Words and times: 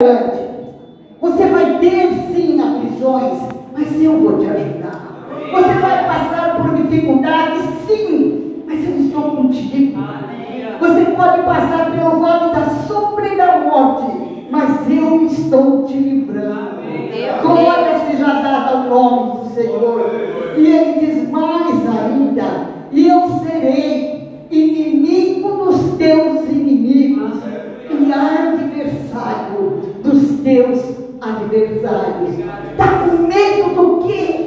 Você 0.00 1.44
vai 1.44 1.78
ter 1.78 2.08
sim 2.34 2.58
aflições, 2.58 3.38
mas 3.76 4.02
eu 4.02 4.18
vou 4.18 4.38
te 4.38 4.46
ajudar. 4.46 5.28
Você 5.52 5.74
vai 5.74 6.06
passar 6.06 6.56
por 6.56 6.74
dificuldades, 6.74 7.66
sim, 7.86 8.62
mas 8.66 8.82
eu 8.82 8.98
estou 8.98 9.22
contigo. 9.36 10.02
Você 10.80 11.04
pode 11.04 11.42
passar 11.42 11.90
pelo 11.90 12.18
vale 12.18 12.54
da 12.54 12.64
sombra 12.86 13.28
e 13.28 13.36
da 13.36 13.58
morte, 13.58 14.46
mas 14.50 14.90
eu 14.90 15.26
estou 15.26 15.84
te 15.84 15.98
livrando. 15.98 16.80
Glória 17.42 17.98
seja 18.10 18.24
dada 18.24 18.70
ao 18.70 18.84
nome 18.84 19.40
do 19.40 19.54
Senhor. 19.54 20.10
E 20.56 20.66
ele 20.66 21.06
diz 21.06 21.30
mais 21.30 21.74
ainda: 21.86 22.68
e 22.90 23.06
eu 23.06 23.28
serei 23.44 24.46
inimigo 24.50 25.66
dos 25.66 25.98
teus 25.98 26.49
dos 30.50 30.80
teus 30.80 30.96
adversários. 31.20 32.38
Está 32.70 33.08
com 33.08 33.16
medo 33.28 33.74
do 33.74 34.06
quê? 34.06 34.46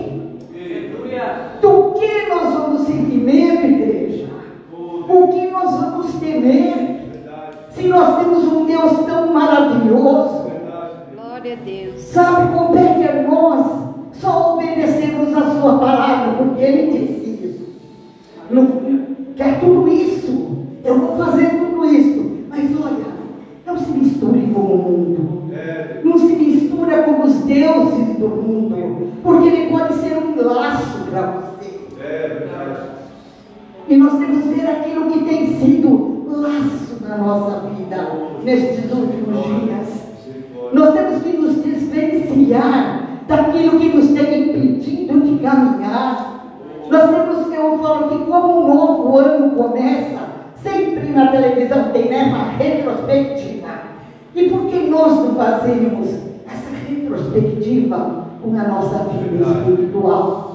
Do 1.61 1.94
que 1.94 2.30
nós 2.30 2.53
vamos 2.53 2.81
sentir 2.88 3.20
medo, 3.20 3.66
igreja? 3.66 4.27
O 4.71 5.27
que 5.30 5.47
nós 5.47 5.71
vamos 5.71 6.13
temer? 6.16 7.03
Se 7.70 7.88
nós 7.88 8.20
temos 8.20 8.44
um 8.52 8.66
Deus 8.66 9.05
tão 9.05 9.34
maravilhoso. 9.34 10.52
Glória 11.16 11.53
a 11.53 11.66
Deus. 11.66 12.02
Sabe, 12.02 12.53
compete 12.58 13.08
a 13.08 13.23
nós 13.23 13.83
só 14.13 14.55
obedecermos 14.55 15.35
a 15.35 15.59
sua 15.59 15.80
palavra, 15.80 16.33
porque 16.38 16.61
ele 16.61 16.91
disse 16.91 17.45
isso. 17.45 17.66
Não, 18.49 18.67
quer 19.35 19.59
tudo 19.59 19.91
isso. 19.91 20.66
Eu 20.83 20.99
vou 20.99 21.17
fazer 21.17 21.49
tudo 21.49 21.85
isso. 21.85 22.45
Mas 22.49 22.70
olha, 22.80 23.12
não 23.73 23.79
se 23.79 23.91
misture 23.91 24.41
com 24.53 24.59
o 24.59 24.77
mundo. 24.77 25.43
Não 26.03 26.17
se 26.17 26.33
mistura 26.33 27.03
com 27.03 27.23
os 27.23 27.33
deuses 27.39 28.17
do 28.17 28.27
mundo. 28.27 29.13
Porque 29.23 29.47
ele 29.47 29.71
pode 29.71 29.93
ser 29.95 30.17
um 30.17 30.35
laço 30.41 31.05
para 31.09 31.21
você. 31.31 31.80
E 33.89 33.97
nós 33.97 34.17
temos 34.17 34.43
que 34.43 34.49
ver 34.49 34.67
aquilo 34.67 35.11
que 35.11 35.25
tem 35.25 35.59
sido 35.59 36.23
laço 36.27 36.97
na 37.02 37.17
nossa 37.17 37.67
vida 37.69 38.11
nestes 38.43 38.91
últimos 38.91 39.43
dias. 39.43 40.03
Nós 40.71 40.93
temos 40.93 41.23
que 41.23 41.37
nos 41.37 41.55
desvencilhar 41.58 43.21
daquilo 43.27 43.80
que 43.80 43.89
nos 43.89 44.08
tem 44.11 44.49
impedido 44.49 45.19
de 45.21 45.39
caminhar. 45.39 46.45
Nós 46.89 47.09
temos 47.09 47.47
que, 47.47 47.55
eu 47.55 47.80
falo 47.80 48.09
que 48.09 48.25
como 48.25 48.61
um 48.61 48.73
novo 48.73 49.17
ano 49.17 49.52
começa, 49.52 50.19
sempre 50.61 51.09
na 51.09 51.27
televisão 51.27 51.91
tem 51.91 52.09
né, 52.09 52.23
uma 52.23 52.52
retrospectiva. 52.58 53.62
E 54.36 54.50
por 54.50 54.66
que 54.66 54.88
nós 54.89 55.16
não 55.20 55.36
fazemos 55.36 56.08
essa 56.48 56.72
retrospectiva 56.89 58.26
com 58.42 58.59
a 58.59 58.64
nossa 58.64 59.03
vida 59.03 59.44
espiritual? 59.44 60.53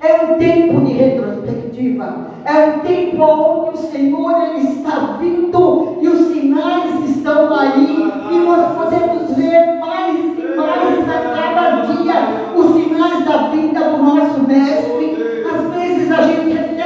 É 0.00 0.24
um 0.24 0.38
tempo 0.38 0.80
de 0.80 0.92
retrospectiva. 0.92 2.30
É 2.44 2.66
um 2.66 2.78
tempo 2.80 3.22
onde 3.22 3.74
o 3.74 3.90
Senhor 3.90 4.32
ele 4.44 4.68
está 4.68 5.18
vindo 5.20 5.98
e 6.00 6.08
os 6.08 6.32
sinais 6.32 7.10
estão 7.10 7.52
aí. 7.52 8.12
E 8.30 8.38
nós 8.38 8.76
podemos 8.76 9.36
ver 9.36 9.80
mais 9.80 10.16
e 10.38 10.56
mais 10.56 11.08
a 11.08 11.34
cada 11.34 11.80
dia 11.92 12.14
os 12.56 12.74
sinais 12.76 13.24
da 13.24 13.48
vida 13.48 13.90
do 13.90 14.02
nosso 14.04 14.40
Mestre. 14.46 15.16
Às 15.52 15.74
vezes 15.74 16.12
a 16.12 16.22
gente 16.22 16.58
até 16.58 16.80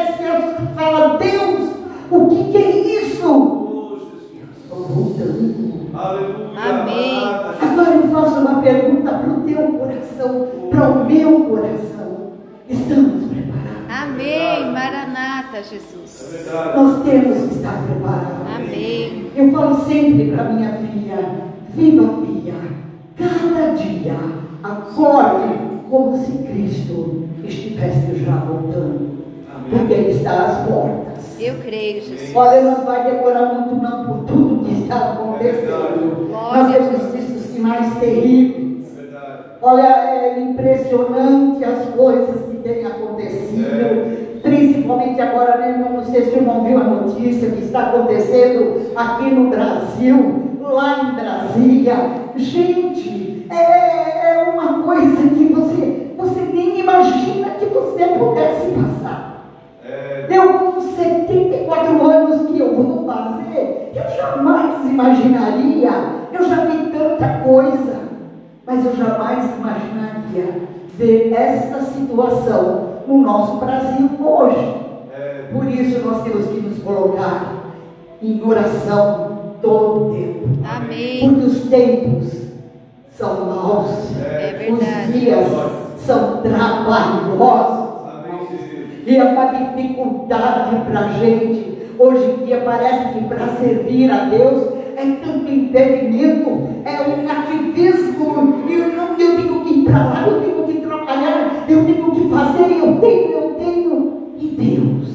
fala, 0.74 1.18
Deus, 1.18 1.70
o 2.10 2.28
que, 2.28 2.50
que 2.50 2.56
é 2.56 3.02
isso? 3.02 3.64
Estou 4.64 5.83
Amém. 5.96 7.22
Agora 7.60 7.94
eu 7.94 8.08
faço 8.08 8.40
uma 8.40 8.60
pergunta 8.60 9.12
para 9.12 9.30
o 9.30 9.40
teu 9.42 9.62
coração, 9.78 10.48
para 10.70 10.90
o 10.90 11.04
meu 11.04 11.40
coração. 11.44 12.32
Estamos 12.68 13.24
preparados? 13.28 14.02
Amém. 14.02 14.72
Maranata, 14.72 15.62
Jesus. 15.62 16.46
Nós 16.74 17.02
temos 17.04 17.48
que 17.48 17.54
estar 17.54 17.80
preparados. 17.84 18.56
Amém. 18.56 19.30
Eu 19.36 19.52
falo 19.52 19.84
sempre 19.84 20.32
para 20.32 20.44
minha 20.52 20.72
filha: 20.72 21.16
viva, 21.74 22.26
filha, 22.26 22.54
cada 23.16 23.74
dia 23.76 24.16
acorde 24.64 25.58
como 25.88 26.18
se 26.18 26.32
Cristo 26.38 27.28
estivesse 27.44 28.24
já 28.24 28.36
voltando. 28.36 29.14
Porque 29.70 29.94
Ele 29.94 30.10
está 30.10 30.44
às 30.44 30.68
portas. 30.68 31.03
Eu 31.38 31.54
creio, 31.62 32.02
Jesus. 32.02 32.34
Olha, 32.34 32.60
não 32.62 32.84
vai 32.84 33.10
demorar 33.10 33.54
muito 33.54 33.74
não 33.82 34.04
por 34.04 34.24
tudo 34.24 34.64
que 34.64 34.82
está 34.82 35.12
acontecendo. 35.12 36.28
Nós 36.30 36.72
temos 36.72 37.12
visto 37.12 37.52
sinais 37.52 37.98
terríveis. 37.98 38.64
Olha, 39.60 39.82
é 39.82 40.40
impressionante 40.40 41.64
as 41.64 41.88
coisas 41.94 42.50
que 42.50 42.56
têm 42.58 42.84
acontecido, 42.84 44.42
principalmente 44.42 45.20
agora, 45.20 45.66
irmão? 45.68 45.94
Não 45.94 46.04
sei 46.04 46.24
se 46.24 46.30
o 46.30 46.36
irmão 46.36 46.64
viu 46.64 46.78
a 46.78 46.84
notícia 46.84 47.50
que 47.50 47.64
está 47.64 47.84
acontecendo 47.86 48.92
aqui 48.94 49.30
no 49.30 49.48
Brasil, 49.48 50.58
lá 50.60 51.04
em 51.04 51.14
Brasília. 51.14 51.94
Gente, 52.36 53.46
é, 53.50 54.32
é 54.32 54.50
uma 54.52 54.82
coisa 54.82 55.28
que 55.28 55.44
você, 55.46 56.12
você 56.16 56.40
nem 56.52 56.80
imagina 56.80 57.50
que 57.58 57.64
você 57.64 58.04
pudesse 58.04 58.66
passar. 58.72 59.23
Eu 60.28 60.58
com 60.58 60.80
74 60.80 62.10
anos 62.10 62.48
que 62.48 62.58
eu 62.58 62.74
vou 62.74 63.06
fazer, 63.06 63.92
eu 63.94 64.16
jamais 64.16 64.84
imaginaria, 64.90 65.90
eu 66.32 66.48
já 66.48 66.64
vi 66.64 66.90
tanta 66.90 67.38
coisa, 67.44 68.00
mas 68.66 68.84
eu 68.84 68.96
jamais 68.96 69.50
imaginaria 69.58 70.62
ver 70.96 71.32
esta 71.32 71.80
situação 71.82 72.84
no 73.06 73.18
nosso 73.18 73.56
Brasil 73.56 74.10
hoje. 74.20 74.84
Por 75.52 75.68
isso 75.68 76.04
nós 76.04 76.22
temos 76.24 76.46
que 76.46 76.60
nos 76.60 76.82
colocar 76.82 77.54
em 78.22 78.42
oração 78.44 79.54
todo 79.60 80.10
o 80.10 80.14
tempo. 80.14 80.48
Amém. 80.64 81.30
Porque 81.30 81.46
os 81.46 81.68
tempos 81.68 82.44
são 83.16 83.46
maus, 83.46 83.90
É 84.20 84.68
os 84.72 85.12
dias 85.12 85.48
são 85.98 86.42
trabalhosos. 86.42 87.84
E 89.06 89.16
é 89.16 89.24
uma 89.24 89.46
dificuldade 89.46 90.76
para 90.86 91.00
a 91.00 91.08
gente. 91.12 91.74
Hoje 91.98 92.24
em 92.24 92.44
dia 92.46 92.62
parece 92.64 93.14
que 93.14 93.24
para 93.24 93.48
servir 93.48 94.10
a 94.10 94.24
Deus 94.24 94.74
é 94.96 95.04
tanto 95.22 95.50
impedimento, 95.50 96.68
é 96.84 97.00
um 97.02 97.30
ativismo. 97.30 98.64
Eu, 98.68 98.96
não, 98.96 99.18
eu 99.18 99.36
tenho 99.36 99.60
que 99.64 99.74
ir 99.80 99.84
para 99.84 100.04
lá, 100.04 100.26
eu 100.26 100.40
tenho 100.40 100.66
que 100.66 100.86
trabalhar, 100.86 101.66
eu 101.68 101.84
tenho 101.84 102.10
que 102.12 102.28
fazer, 102.30 102.78
eu 102.78 103.00
tenho, 103.00 103.32
eu 103.32 103.54
tenho. 103.58 104.34
E 104.38 104.46
Deus, 104.48 105.08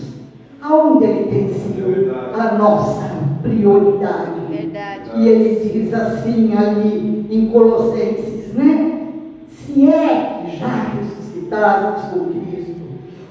aonde 0.61 1.05
Ele 1.05 1.23
tem 1.25 1.49
sido 1.49 2.13
a 2.37 2.57
nossa 2.57 3.09
prioridade? 3.41 4.39
Verdade. 4.49 5.09
E 5.15 5.27
ele 5.27 5.69
diz 5.69 5.93
assim 5.93 6.53
ali 6.55 7.27
em 7.29 7.47
Colossenses, 7.47 8.53
né? 8.53 9.07
Se 9.49 9.89
é 9.89 10.43
que 10.45 10.57
já 10.57 10.93
ressuscitados 10.93 12.03
com 12.11 12.25
Cristo, 12.25 12.68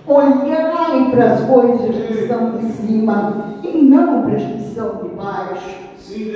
olhai 0.08 1.10
para 1.10 1.32
as 1.32 1.40
coisas 1.44 1.94
que 2.06 2.12
estão 2.14 2.52
de 2.52 2.72
cima 2.72 3.58
e 3.62 3.82
não 3.82 4.22
para 4.22 4.36
as 4.36 4.42
que 4.42 4.74
são 4.74 4.96
de 5.02 5.08
baixo. 5.10 5.88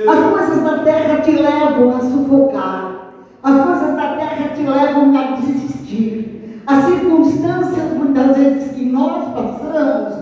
As 0.07 0.31
coisas 0.31 0.63
da 0.63 0.79
terra 0.83 1.21
te 1.21 1.31
levam 1.31 1.89
a 1.89 1.99
sufocar, 1.99 3.13
as 3.41 3.65
coisas 3.65 3.95
da 3.95 4.15
terra 4.15 4.49
te 4.55 4.61
levam 4.61 5.17
a 5.17 5.35
desistir. 5.37 6.61
As 6.65 6.85
circunstâncias, 6.85 7.93
muitas 7.93 8.37
vezes, 8.37 8.71
que 8.71 8.85
nós 8.85 9.33
passamos, 9.33 10.13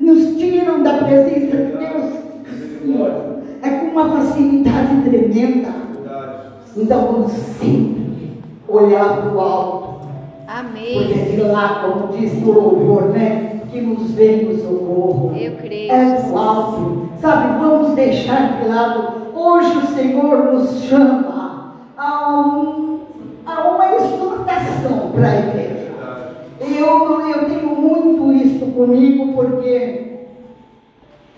nos 0.00 0.36
tiram 0.38 0.82
da 0.82 0.94
presença 0.94 1.56
de 1.56 1.76
Deus. 1.76 2.20
É 3.62 3.70
com 3.70 3.86
uma 3.86 4.08
facilidade 4.08 5.02
tremenda. 5.02 5.68
Então 6.76 7.12
vamos 7.12 7.32
sempre 7.32 8.40
olhar 8.66 9.20
para 9.20 9.34
o 9.34 9.40
alto, 9.40 9.89
porque 10.50 11.12
Amém. 11.14 11.36
de 11.36 11.42
lá, 11.42 11.80
como 11.84 12.16
diz 12.16 12.32
o 12.42 12.50
louvor, 12.50 13.04
né? 13.10 13.60
Que 13.70 13.80
nos 13.80 14.10
vem 14.10 14.48
o 14.48 14.58
socorro. 14.60 15.32
Eu 15.36 15.52
creio, 15.58 15.92
É 15.92 16.22
do 16.22 16.36
alto. 16.36 17.08
Sabe, 17.20 17.60
vamos 17.60 17.94
deixar 17.94 18.60
de 18.60 18.68
lado. 18.68 19.30
Hoje 19.32 19.78
o 19.78 19.86
Senhor 19.94 20.52
nos 20.52 20.82
chama 20.82 21.76
a, 21.96 22.36
um- 22.36 22.98
a 23.46 23.68
uma 23.68 23.94
exortação 23.94 25.12
para 25.14 25.28
a 25.28 25.38
igreja. 25.38 25.90
Eu, 26.60 27.28
eu 27.28 27.44
tenho 27.46 27.74
muito 27.76 28.32
isso 28.32 28.66
comigo 28.66 29.32
porque 29.34 30.26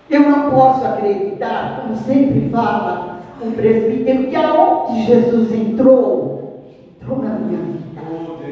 eu 0.09 0.21
não 0.21 0.49
posso 0.49 0.85
acreditar, 0.85 1.81
como 1.81 1.95
sempre 1.97 2.49
fala 2.49 3.19
um 3.43 3.51
presbítero, 3.51 4.27
que 4.27 4.35
aonde 4.35 5.05
Jesus 5.05 5.51
entrou, 5.53 6.63
entrou 6.99 7.19
na 7.19 7.29
minha 7.35 7.59
vida. 7.61 7.82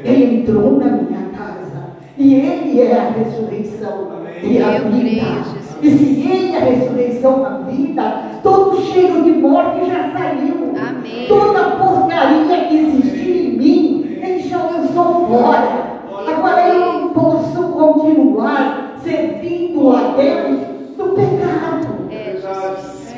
Ele 0.03 0.41
entrou 0.41 0.77
na 0.77 0.87
minha 0.87 1.29
casa. 1.37 1.91
E 2.17 2.35
Ele 2.35 2.81
é 2.81 2.93
a 2.93 3.09
ressurreição 3.09 4.07
Amém. 4.11 4.53
e 4.53 4.61
a 4.61 4.71
vida. 4.79 5.61
E 5.81 5.89
se 5.89 6.27
Ele 6.29 6.55
é 6.55 6.57
a 6.57 6.65
ressurreição 6.65 7.41
da 7.41 7.49
vida, 7.69 8.23
todo 8.43 8.81
cheiro 8.81 9.23
de 9.23 9.31
morte 9.31 9.85
já 9.87 10.11
saiu. 10.11 10.73
Amém. 10.75 11.27
Toda 11.27 11.75
porcaria 11.77 12.65
que 12.65 12.75
existia 12.75 13.43
em 13.43 13.57
mim, 13.57 14.17
Ele 14.21 14.47
já 14.47 14.57
lançou 14.57 15.27
fora. 15.27 15.91
Agora 16.27 16.67
eu 16.67 16.79
não 16.79 17.09
posso 17.09 17.63
continuar 17.63 18.95
servindo 19.03 19.91
a 19.91 20.13
Deus 20.15 20.59
no 20.97 21.09
pecado. 21.09 22.11
É, 22.11 22.37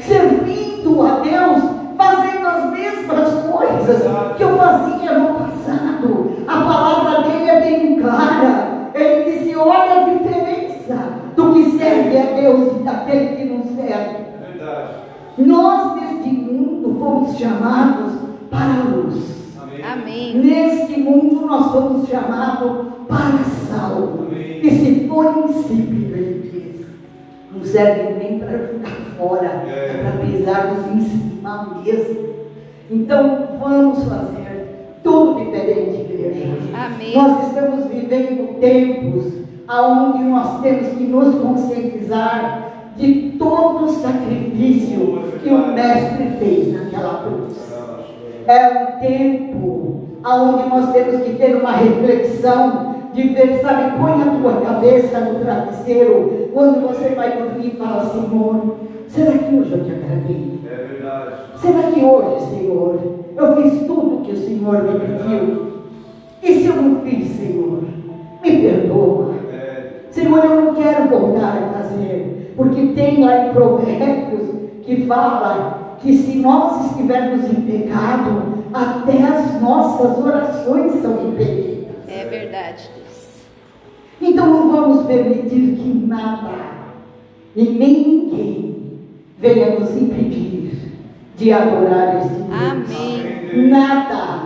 servindo 0.02 1.02
a 1.02 1.20
Deus, 1.20 1.64
fazendo 1.98 2.48
as 2.48 2.72
mesmas 2.72 3.34
coisas 3.46 4.04
que 4.38 4.44
eu 4.44 4.58
fazia 4.58 5.20
no 5.20 5.34
passado. 5.36 6.33
A 6.48 6.62
palavra 6.62 7.22
dele 7.30 7.50
é 7.50 7.62
bem 7.62 8.00
clara. 8.02 8.92
Ele 8.94 9.32
disse: 9.32 9.56
olha 9.56 10.06
a 10.06 10.10
diferença 10.10 10.96
do 11.36 11.54
que 11.54 11.78
serve 11.78 12.18
a 12.18 12.24
Deus 12.40 12.80
e 12.80 12.84
daquele 12.84 13.36
que 13.36 13.46
não 13.46 13.64
serve. 13.64 14.16
É 14.16 14.52
verdade. 14.52 14.90
Nós, 15.38 16.02
neste 16.02 16.30
mundo, 16.30 16.98
fomos 17.00 17.38
chamados 17.38 18.14
para 18.50 18.82
a 18.82 18.96
luz. 18.96 19.34
Amém. 19.84 20.38
Neste 20.38 21.00
mundo, 21.02 21.46
nós 21.46 21.72
fomos 21.72 22.08
chamados 22.08 22.88
para 23.08 23.44
sal. 23.68 24.14
Amém. 24.28 24.60
E 24.64 24.70
se 24.72 25.08
for 25.08 25.44
insípido, 25.50 26.16
ele 26.16 26.50
diz, 26.52 26.86
não 27.52 27.64
serve 27.66 28.14
nem 28.14 28.40
para 28.40 28.58
jogar 28.58 28.92
fora, 29.18 29.64
é 29.68 29.72
É. 29.72 30.02
para 30.04 30.26
pisarmos 30.26 30.88
em 30.94 31.02
cima 31.02 31.82
mesmo. 31.84 32.24
Então, 32.90 33.48
vamos 33.60 34.04
fazer 34.04 35.00
tudo 35.04 35.44
diferente, 35.44 36.03
igreja. 36.34 36.70
Amém. 36.74 37.16
Nós 37.16 37.48
estamos 37.48 37.86
vivendo 37.86 38.60
tempos 38.60 39.34
onde 39.70 40.24
nós 40.24 40.62
temos 40.62 40.90
que 40.90 41.04
nos 41.04 41.36
conscientizar 41.36 42.74
de 42.98 43.36
todo 43.40 43.86
o 43.86 43.90
sacrifício 43.90 45.24
que 45.42 45.50
o 45.50 45.74
Mestre 45.74 46.28
fez 46.40 46.74
naquela 46.74 47.24
cruz. 47.24 47.74
É 48.46 48.68
um 48.68 49.00
tempo 49.00 50.04
onde 50.26 50.70
nós 50.70 50.92
temos 50.92 51.24
que 51.24 51.34
ter 51.36 51.56
uma 51.56 51.72
reflexão 51.72 52.94
de 53.14 53.30
ver, 53.30 53.62
sabe, 53.62 53.98
põe 53.98 54.22
a 54.22 54.40
tua 54.40 54.62
cabeça 54.62 55.20
no 55.20 55.40
travesseiro 55.40 56.50
quando 56.54 56.88
você 56.88 57.10
vai 57.10 57.38
dormir 57.38 57.68
e 57.68 57.78
fala, 57.78 58.06
Senhor, 58.06 58.76
será 59.08 59.38
que 59.38 59.56
hoje 59.56 59.72
eu 59.72 59.84
te 59.84 59.92
agradei? 59.92 60.60
É 60.66 60.76
verdade. 60.76 61.32
Será 61.58 61.92
que 61.92 62.04
hoje, 62.04 62.46
Senhor, 62.50 63.00
eu 63.36 63.56
fiz 63.56 63.88
tudo 63.88 64.24
que 64.24 64.32
o 64.32 64.38
Senhor 64.38 64.84
me 64.84 65.00
pediu? 65.00 65.74
E 66.44 66.56
se 66.56 66.66
eu 66.66 66.76
não 66.76 67.02
fiz, 67.02 67.38
Senhor, 67.38 67.84
me 68.44 68.62
perdoa. 68.62 69.34
Senhor, 70.12 70.44
eu 70.44 70.62
não 70.62 70.76
quero 70.76 71.08
voltar 71.08 71.58
a 71.58 71.80
fazer, 71.80 72.54
porque 72.58 72.88
tem 72.88 73.24
lá 73.24 73.48
em 73.48 73.54
Provérbios 73.54 74.50
que 74.84 75.06
fala 75.06 75.98
que 76.00 76.16
se 76.18 76.38
nós 76.40 76.88
estivermos 76.88 77.46
em 77.50 77.62
pecado, 77.62 78.66
até 78.74 79.24
as 79.24 79.62
nossas 79.62 80.18
orações 80.18 81.02
são 81.02 81.30
impedidas. 81.30 81.96
É 82.08 82.26
verdade, 82.26 82.90
Deus. 82.96 83.44
Então 84.22 84.48
não 84.48 84.72
vamos 84.72 85.06
permitir 85.08 85.78
que 85.78 86.06
nada 86.06 86.74
e 87.56 87.64
nem 87.64 88.08
ninguém 88.08 88.76
venha 89.40 89.80
nos 89.80 89.96
impedir 89.96 90.92
de 91.38 91.52
adorar 91.52 92.18
este 92.18 92.34
Deus. 92.34 92.50
Amém. 92.52 93.70
Nada. 93.70 94.43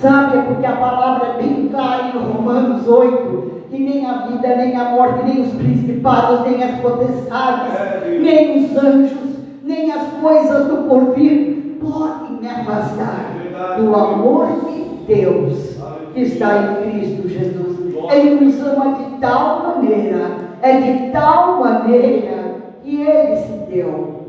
Sabe, 0.00 0.38
é 0.38 0.42
porque 0.42 0.64
a 0.64 0.76
palavra 0.76 1.26
é 1.26 1.42
bem 1.42 1.68
clara 1.68 2.12
em 2.14 2.32
Romanos 2.32 2.86
8, 2.86 3.64
que 3.68 3.78
nem 3.80 4.06
a 4.06 4.28
vida, 4.28 4.54
nem 4.54 4.76
a 4.76 4.90
morte, 4.90 5.24
nem 5.24 5.42
os 5.42 5.52
principados, 5.54 6.46
nem 6.46 6.62
as 6.62 6.80
potestades, 6.80 7.74
É, 7.74 8.18
nem 8.20 8.64
os 8.64 8.76
anjos, 8.76 9.38
nem 9.64 9.90
as 9.90 10.06
coisas 10.22 10.68
do 10.68 10.88
porvir 10.88 11.78
podem 11.80 12.40
me 12.40 12.48
afastar 12.48 13.32
do 13.76 13.92
amor 13.92 14.46
de 14.70 15.12
Deus 15.12 15.76
que 16.14 16.20
está 16.20 16.56
em 16.58 16.90
Cristo 16.90 17.28
Jesus. 17.28 17.78
Ele 18.12 18.44
nos 18.44 18.60
ama 18.60 18.94
de 18.94 19.18
tal 19.20 19.64
maneira, 19.64 20.30
é 20.62 20.80
de 20.80 21.10
tal 21.10 21.58
maneira 21.58 22.54
que 22.84 23.00
ele 23.00 23.36
se 23.36 23.52
deu 23.68 24.28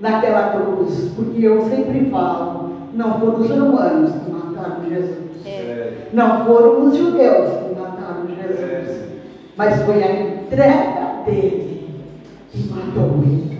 naquela 0.00 0.50
cruz, 0.50 1.12
porque 1.16 1.44
eu 1.44 1.60
sempre 1.62 2.08
falo, 2.08 2.70
não 2.94 3.18
foram 3.18 3.40
os 3.40 3.50
romanos 3.50 4.12
que 4.12 4.37
mataram 4.58 4.88
Jesus. 4.88 5.46
É. 5.46 5.50
É. 5.50 6.08
Não 6.12 6.44
foram 6.44 6.86
os 6.86 6.96
judeus 6.96 7.48
que 7.50 7.80
mataram 7.80 8.26
Jesus, 8.26 9.04
mas 9.56 9.82
foi 9.82 10.02
a 10.02 10.22
entrega 10.22 11.22
dele 11.24 11.88
que 12.50 12.68
matou 12.72 13.22
ele, 13.22 13.58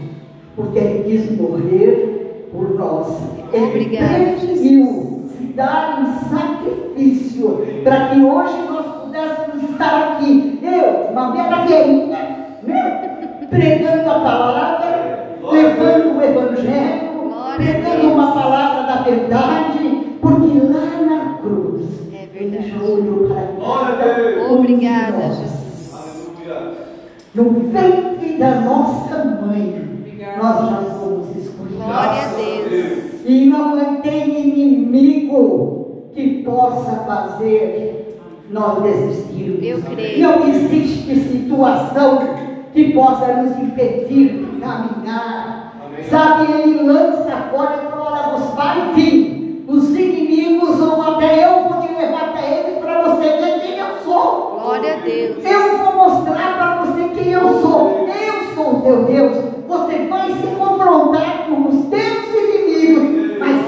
porque 0.57 0.79
ele 0.79 1.05
quis 1.05 1.39
morrer 1.39 2.49
por 2.53 2.75
nós. 2.75 3.07
Ele 3.53 3.67
Obrigada, 3.67 4.15
preferiu 4.15 5.29
se 5.37 5.45
dar 5.55 6.03
em 6.03 6.29
sacrifício 6.29 7.67
para 7.85 8.09
que 8.09 8.21
hoje 8.21 8.57
nós 8.69 8.87
pudéssemos 9.03 9.71
estar 9.71 10.13
aqui. 10.13 10.59
Eu, 10.63 11.13
uma 11.13 11.33
mera 11.33 11.65
velhinha, 11.65 12.19
né? 12.63 13.19
pregando 13.49 14.11
a 14.11 14.21
palavra, 14.21 15.37
levando 15.51 16.19
o 16.19 16.23
evangelho, 16.23 17.09
pregando 17.57 18.13
uma 18.13 18.33
palavra 18.33 18.83
da 18.83 19.03
verdade, 19.03 19.98
porque 20.21 20.59
lá 20.61 21.03
na 21.03 21.35
cruz 21.39 21.87
É 22.13 22.29
ele 22.35 22.69
já 22.69 22.83
olhou 22.83 23.29
para 23.29 24.15
de 24.15 24.53
Obrigada. 24.53 25.29
Jesus. 25.29 25.59
No 27.35 27.51
ventre 27.51 28.39
da 28.39 28.61
nossa 28.63 29.25
mãe, 29.25 30.05
nós 30.41 30.71
já 30.71 30.83
somos 30.99 31.37
escolhidos. 31.37 31.85
Glória 31.85 32.23
a 32.23 32.69
Deus. 32.69 33.05
E 33.25 33.47
não 33.47 33.97
tem 34.01 34.41
inimigo 34.41 36.11
que 36.15 36.43
possa 36.43 36.97
fazer 37.07 38.19
nós 38.51 38.83
desistirmos. 38.83 39.63
Eu 39.63 39.83
creio. 39.83 40.23
Não 40.23 40.49
existe 40.49 41.15
situação 41.17 42.19
que 42.73 42.93
possa 42.93 43.43
nos 43.43 43.59
impedir 43.59 44.47
de 44.47 44.61
caminhar. 44.61 45.75
Amém. 45.85 46.05
Sabe, 46.05 46.53
ele 46.53 46.83
lança 46.83 47.37
fora 47.51 47.83
e 47.85 47.91
fala: 47.91 47.99
vai 48.59 48.93
vir. 48.95 49.28
Os 49.69 49.91
inimigos 49.91 50.79
vão 50.79 51.03
até 51.03 51.45
eu, 51.45 51.69
vou 51.69 51.83
te 51.83 51.93
levar 51.93 52.31
até 52.31 52.59
eles 52.59 52.79
para 52.79 53.03
você 53.03 53.29
ver 53.29 53.61
quem 53.61 53.79
eu 53.79 54.03
sou. 54.03 54.61
Glória 54.63 54.95
a 54.95 54.97
Deus. 55.01 55.45
Eu 55.45 55.77
vou 55.77 55.95
mostrar 55.95 56.57
para 56.57 56.85
você 56.87 57.09
quem 57.11 57.33
eu 57.33 57.61
sou. 57.61 58.09
Eu 58.09 58.55
sou 58.55 58.77
o 58.77 58.81
teu 58.81 59.05
Deus. 59.05 59.37
Você 59.69 60.07
vai 60.07 60.33
se 60.33 60.47
confrontar 60.57 61.49
com 61.49 61.69
os 61.69 61.85
teus 61.91 62.29
inimigos. 62.35 63.39
Mas 63.39 63.61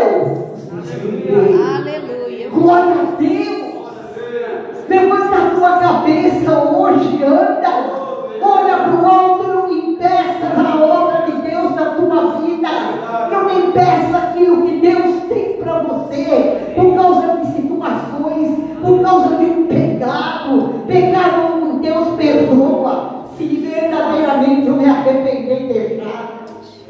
eu 0.00 0.48
os 0.76 0.82
destruirei. 0.82 1.62
Aleluia. 1.62 2.48
Glória 2.50 2.92
a 2.92 3.16
Deus. 3.16 3.70
Levanta 4.88 5.36
a 5.36 5.50
tua 5.50 5.78
cabeça 5.78 6.58
hoje, 6.58 7.22
anda. 7.22 8.00
Olha 8.42 8.76
para 8.78 8.96
o 8.96 9.06
alto, 9.06 9.46
não 9.46 9.72
impeça 9.72 10.46
a 10.56 10.84
obra 10.84 11.19
tua 12.00 12.40
vida. 12.40 12.68
Não 13.30 13.68
impeça 13.68 14.16
aquilo 14.16 14.62
que 14.62 14.76
Deus 14.76 15.24
tem 15.28 15.54
para 15.54 15.82
você. 15.82 16.72
Por 16.74 16.94
causa 16.96 17.38
de 17.38 17.46
situações, 17.52 18.58
por 18.82 19.02
causa 19.02 19.36
de 19.36 19.44
um 19.44 19.66
pecado. 19.66 20.84
Pecado 20.86 21.60
Deus 21.80 22.08
perdoa. 22.16 23.24
Se 23.36 23.44
verdadeiramente 23.44 24.66
eu 24.66 24.76
me 24.76 24.84
arrepender 24.84 25.62
e 25.62 25.72
deixar. 25.72 26.44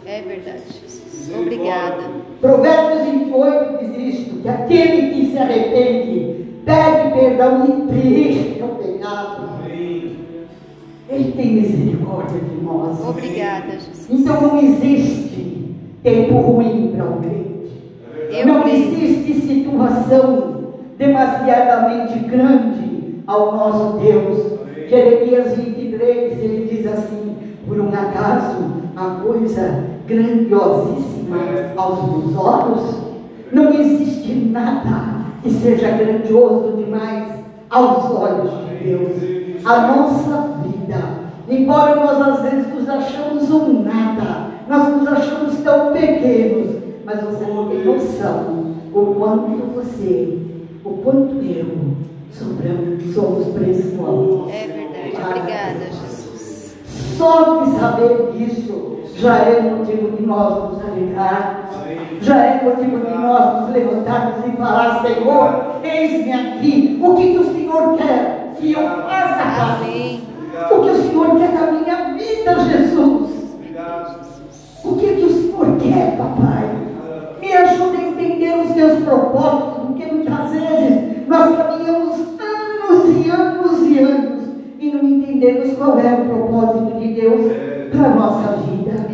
É 0.05 0.21
verdade, 0.23 0.62
Jesus. 0.69 1.31
Obrigada. 1.40 2.02
Provérbios 2.40 3.09
28 3.09 3.85
diz 3.85 4.19
isto: 4.19 4.43
que 4.43 4.49
aquele 4.49 5.11
que 5.11 5.31
se 5.31 5.38
arrepende, 5.38 6.47
pede 6.64 7.14
perdão 7.14 7.64
e 7.67 7.71
o 7.71 7.87
pecado. 7.87 8.89
Amém. 11.11 11.21
Ele 11.21 11.33
tem 11.33 11.52
misericórdia 11.55 12.40
de 12.40 12.64
nós. 12.64 13.00
Obrigada, 13.07 13.73
Jesus. 13.73 14.07
Então 14.09 14.40
não 14.40 14.59
existe 14.59 15.75
tempo 16.02 16.35
ruim 16.35 16.93
para 16.97 17.05
o 17.05 17.17
crente. 17.21 17.71
Eu 18.31 18.47
não 18.47 18.62
creio. 18.62 18.76
existe 18.76 19.40
situação 19.81 20.50
demasiadamente 20.97 22.19
grande 22.21 23.23
ao 23.26 23.57
nosso 23.57 23.99
Deus. 23.99 24.61
Jeremias 24.88 25.57
23, 25.57 26.38
ele 26.43 26.69
diz 26.71 26.87
assim: 26.87 27.37
por 27.67 27.81
um 27.81 27.88
acaso 27.88 28.81
a 28.97 29.23
coisa 29.23 29.85
grandiosíssima 30.07 31.38
aos 31.76 32.11
meus 32.11 32.37
olhos, 32.37 32.97
não 33.52 33.73
existe 33.73 34.33
nada 34.33 35.21
que 35.43 35.50
seja 35.50 35.90
grandioso 35.93 36.76
demais 36.76 37.33
aos 37.71 38.11
olhos 38.11 38.50
de 38.69 38.85
Deus. 38.85 39.40
A 39.64 39.87
nossa 39.87 40.59
vida, 40.62 40.79
embora 41.49 41.97
nós 41.97 42.20
às 42.20 42.42
vezes 42.42 42.75
nos 42.75 42.88
achamos 42.88 43.50
um 43.50 43.82
nada, 43.82 44.50
nós 44.68 44.88
nos 44.97 45.09
achamos 45.09 45.56
tão 45.62 45.92
pequenos, 45.92 46.76
mas 47.04 47.23
você 47.23 47.44
não 47.47 47.68
tem 47.68 47.85
noção 47.85 48.70
o 48.92 49.14
quanto 49.14 49.73
você, 49.75 50.38
o 50.85 50.90
quanto 50.90 51.37
eu 51.44 51.66
somos, 52.32 53.14
somos 53.14 53.47
preciosos. 53.54 54.52
É 54.52 54.66
verdade. 54.66 55.38
Obrigada, 55.38 55.85
Jesus. 55.90 56.76
Só 57.16 57.62
de 57.62 57.78
saber 57.78 58.32
disso 58.32 59.00
já 59.16 59.37
é 59.37 59.61
motivo 59.61 60.16
de 60.16 60.26
nós 60.26 60.73
nos 60.73 60.82
alegrar. 60.85 61.68
Amém. 61.75 61.99
Já 62.23 62.37
é 62.37 62.64
motivo 62.64 62.99
de 62.99 63.18
nós 63.18 63.61
nos 63.61 63.75
levantarmos 63.75 64.47
e 64.47 64.56
falar, 64.56 65.02
Senhor, 65.02 65.80
eis-me 65.82 66.32
aqui. 66.32 66.99
O 67.02 67.14
que, 67.14 67.32
que 67.32 67.38
o 67.38 67.52
Senhor 67.52 67.97
quer 67.99 68.54
que 68.59 68.73
eu 68.73 68.88
faça? 68.88 69.76
Amém. 69.76 70.29
Da 71.61 71.73
minha 71.73 72.14
vida, 72.14 72.59
Jesus? 72.61 73.31
O 74.83 74.97
que, 74.97 75.14
que 75.14 75.25
o 75.25 75.31
Senhor 75.31 75.76
quer, 75.79 76.17
papai? 76.17 76.71
Me 77.40 77.52
ajuda 77.52 77.99
a 77.99 78.09
entender 78.09 78.59
os 78.59 78.73
teus 78.73 79.05
propósitos, 79.05 79.87
porque 79.87 80.07
muitas 80.07 80.50
vezes 80.50 81.29
nós 81.29 81.57
caminhamos 81.57 82.17
anos 82.40 83.26
e 83.26 83.31
anos 83.31 83.83
e 83.83 83.99
anos 83.99 84.43
e 84.79 84.90
não 84.90 85.05
entendemos 85.05 85.76
qual 85.76 85.99
é 85.99 86.14
o 86.14 86.25
propósito 86.25 86.99
de 86.99 87.14
Deus 87.14 87.52
para 87.93 88.07
a 88.07 88.14
nossa 88.14 88.57
vida. 88.57 89.11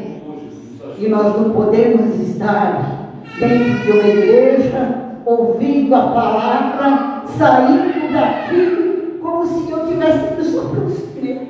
E 0.99 1.09
nós 1.09 1.37
não 1.37 1.51
podemos 1.51 2.19
estar 2.21 3.11
dentro 3.39 3.85
de 3.85 3.93
uma 3.93 4.09
igreja, 4.09 5.13
ouvindo 5.27 5.95
a 5.95 6.03
palavra, 6.03 7.23
saindo 7.27 8.13
daqui 8.13 9.19
como 9.21 9.45
se 9.47 9.71
eu 9.71 9.87
tivesse 9.87 10.33
ido 10.33 10.45
só 10.45 10.69
para 10.69 10.85
o 10.85 10.91
cinema. 10.91 11.41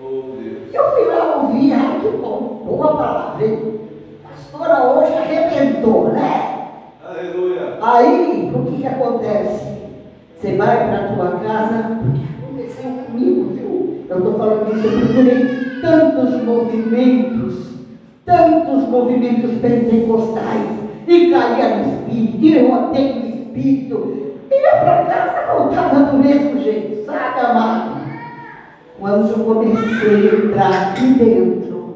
Oh, 0.00 0.36
Deus. 0.40 0.65
Eu 0.76 0.90
fui 0.90 1.04
lá 1.06 1.36
ouvir, 1.36 1.72
ai 1.72 2.00
que 2.02 2.16
bom, 2.18 2.62
boa 2.66 2.96
palavra. 2.96 3.46
hein? 3.46 3.80
Pastora 4.22 4.84
hoje 4.90 5.14
arrebentou, 5.14 6.08
né? 6.08 6.68
Aleluia. 7.02 7.78
Aí, 7.80 8.52
o 8.54 8.64
que, 8.66 8.82
que 8.82 8.86
acontece? 8.86 9.64
Você 10.38 10.54
vai 10.56 10.86
para 10.86 10.98
a 10.98 11.08
tua 11.14 11.30
casa, 11.40 11.98
porque 11.98 12.26
aconteceu 12.44 12.90
comigo, 13.06 13.54
viu? 13.54 14.04
Eu 14.06 14.18
estou 14.18 14.34
falando 14.34 14.76
isso, 14.76 14.86
eu 14.86 15.00
procurei 15.00 15.80
tantos 15.80 16.42
movimentos, 16.44 17.68
tantos 18.26 18.88
movimentos 18.90 19.58
pentecostais, 19.62 20.68
e 21.08 21.30
caía 21.30 21.76
no 21.76 21.92
espírito, 21.94 22.44
e 22.44 22.54
eu 22.54 22.68
no 22.68 22.94
espírito, 22.94 24.34
ia 24.50 24.76
para 24.80 25.04
casa, 25.06 25.54
voltava 25.54 26.00
do 26.00 26.18
mesmo 26.18 26.60
jeito, 26.60 27.06
sabe, 27.06 27.40
amado? 27.40 27.95
Quando 28.98 29.28
eu 29.28 29.44
comecei 29.44 30.30
a 30.30 30.34
entrar 30.34 30.88
aqui 30.88 31.06
dentro 31.14 31.94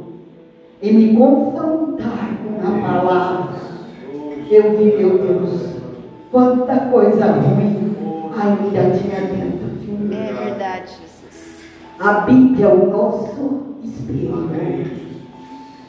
e 0.83 0.93
me 0.93 1.17
confrontar 1.17 2.31
com 2.45 2.67
a 2.67 2.81
palavra, 2.81 3.55
eu 4.51 4.77
vi, 4.77 4.97
meu 4.99 5.19
Deus, 5.19 5.77
quanta 6.31 6.77
coisa 6.77 7.27
ruim 7.27 7.97
ainda 8.37 8.99
tinha 8.99 9.21
dentro 9.21 9.69
de 9.81 9.91
mim. 9.91 10.15
É 10.15 10.33
verdade, 10.33 10.91
Jesus. 11.01 11.65
A 11.99 12.13
Bíblia 12.21 12.67
é 12.67 12.75
o 12.75 12.91
nosso 12.91 13.61
Jesus. 13.83 14.91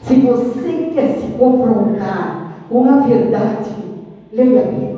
Se 0.02 0.14
você 0.20 0.90
quer 0.94 1.18
se 1.18 1.32
confrontar 1.38 2.56
com 2.70 2.88
a 2.88 2.96
verdade, 3.00 3.70
leia 4.32 4.60
a 4.60 4.64
Bíblia. 4.64 4.92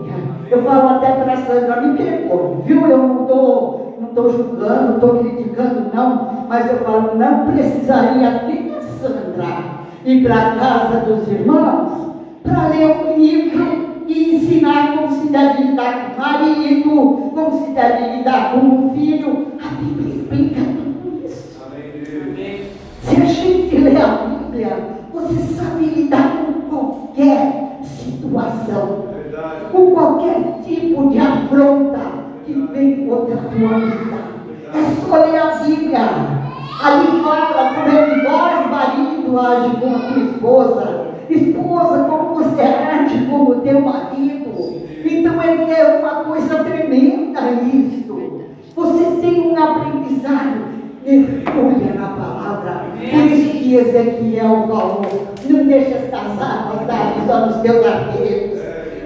Eu 0.49 0.63
falo 0.63 0.89
até 0.91 1.13
para 1.13 1.33
a 1.33 1.37
Sandra, 1.39 1.81
me 1.81 1.97
perdoe, 1.97 2.63
viu? 2.65 2.87
Eu 2.87 2.99
não 2.99 3.23
estou 3.23 3.84
tô 4.15 4.29
julgando, 4.31 4.95
estou 4.95 5.19
criticando, 5.19 5.91
não, 5.93 6.47
mas 6.49 6.71
eu 6.71 6.79
falo, 6.79 7.17
não 7.17 7.47
precisaria 7.47 8.43
nem 8.47 8.73
a 8.73 8.81
Sandra 8.81 9.75
ir 10.05 10.23
para 10.23 10.37
a 10.37 10.55
casa 10.57 11.01
dos 11.01 11.29
irmãos 11.29 12.15
para 12.43 12.69
ler 12.69 12.97
um 13.07 13.19
livro 13.19 14.05
e 14.07 14.37
ensinar 14.37 14.97
como 14.97 15.13
se 15.13 15.29
deve 15.29 15.65
lidar 15.65 16.15
com 16.15 16.21
o 16.21 16.25
marido, 16.25 17.31
como 17.35 17.67
se 17.67 17.73
deve 17.73 18.17
lidar 18.17 18.53
com 18.53 18.87
o 18.87 18.91
filho. 18.95 19.49
A 19.65 19.75
Bíblia 19.75 20.15
explica 20.15 20.61
tudo 20.61 21.27
isso. 21.27 21.61
Amém. 21.67 22.69
Se 23.03 23.17
a 23.17 23.25
gente 23.25 23.77
lê 23.79 23.97
a 23.97 24.07
Bíblia, 24.07 24.77
você 25.13 25.55
sabe 25.55 25.87
lidar 25.87 26.37
com 26.37 26.53
qualquer 26.69 27.79
situação, 27.83 29.07
Verdade. 29.13 29.65
com 29.73 29.91
qualquer 29.93 30.61
tipo 30.65 31.09
de 31.09 31.19
afronta 31.19 32.14
que 32.45 32.53
vem 32.73 33.07
contra 33.07 33.35
a 33.35 33.39
tua 33.39 33.79
vida. 33.79 34.35
É 34.73 35.07
só 35.07 35.17
a 35.17 35.65
Bíblia. 35.65 36.45
Ali 36.83 37.23
fala 37.23 37.75
como 37.75 37.97
é 37.97 38.11
que 38.11 38.23
nós, 38.23 38.71
marido, 38.71 39.39
age 39.39 39.77
com 39.77 39.95
a 39.95 39.99
tua 39.99 40.23
esposa. 40.25 41.07
Esposa, 41.31 42.05
como 42.05 42.35
você 42.35 42.63
age 42.63 43.27
com 43.27 43.43
o 43.45 43.61
teu 43.61 43.81
marido. 43.81 44.83
Então 45.05 45.41
é 45.43 45.81
é 45.81 45.99
uma 45.99 46.25
coisa 46.25 46.65
tremenda 46.65 47.41
isso. 47.63 48.15
Você 48.75 49.21
tem 49.21 49.41
um 49.41 49.63
aprendizado. 49.63 50.75
Mergulha 51.05 51.93
na 51.95 52.09
palavra. 52.09 52.87
Por 52.99 53.31
isso 53.31 53.59
que 53.59 53.75
Ezequiel 53.75 54.67
falou: 54.67 55.03
não 55.49 55.65
deixa 55.67 55.97
estas 55.97 56.41
armas 56.41 56.87
darem 56.87 57.27
só 57.27 57.47
nos 57.47 57.57
teus 57.57 57.87
arqueiros, 57.87 58.59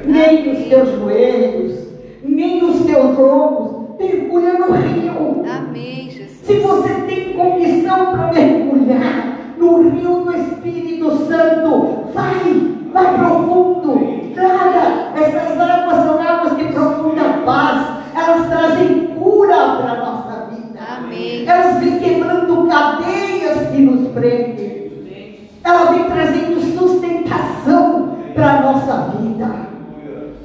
nem 0.06 0.54
nos 0.54 0.68
teus 0.68 0.90
joelhos, 0.90 1.87
nem 2.22 2.60
nos 2.60 2.84
teus 2.84 3.18
lombos. 3.18 3.98
Mergulha 3.98 4.52
no 4.54 4.72
rio. 4.72 5.44
Amém, 5.50 6.10
Jesus. 6.10 6.38
Se 6.44 6.58
você 6.60 6.94
tem 7.06 7.32
comissão 7.34 8.12
para 8.12 8.32
mergulhar 8.32 9.54
no 9.58 9.90
rio 9.90 10.24
do 10.24 10.36
Espírito 10.36 11.10
Santo, 11.26 12.04
vai, 12.14 12.74
vai 12.92 13.18
profundo. 13.18 14.00
Nada, 14.36 15.12
essas 15.16 15.60
águas 15.60 16.04
são 16.04 16.20
águas 16.20 16.56
de 16.56 16.64
profunda 16.72 17.42
paz. 17.44 17.98
Elas 18.14 18.48
trazem 18.48 19.06
cura 19.18 19.56
para 19.56 19.92
a 19.92 19.96
nossa 19.96 20.46
vida. 20.54 20.78
Amém. 20.98 21.44
Elas 21.46 21.80
vêm 21.80 21.98
quebrando 21.98 22.68
cadeias 22.68 23.68
que 23.70 23.82
nos 23.82 24.12
prendem. 24.12 24.92
Ela 25.64 25.90
vem 25.90 26.04
trazendo 26.04 26.60
sustentação 26.78 28.16
para 28.32 28.58
a 28.58 28.62
nossa 28.62 29.16
vida. 29.18 29.68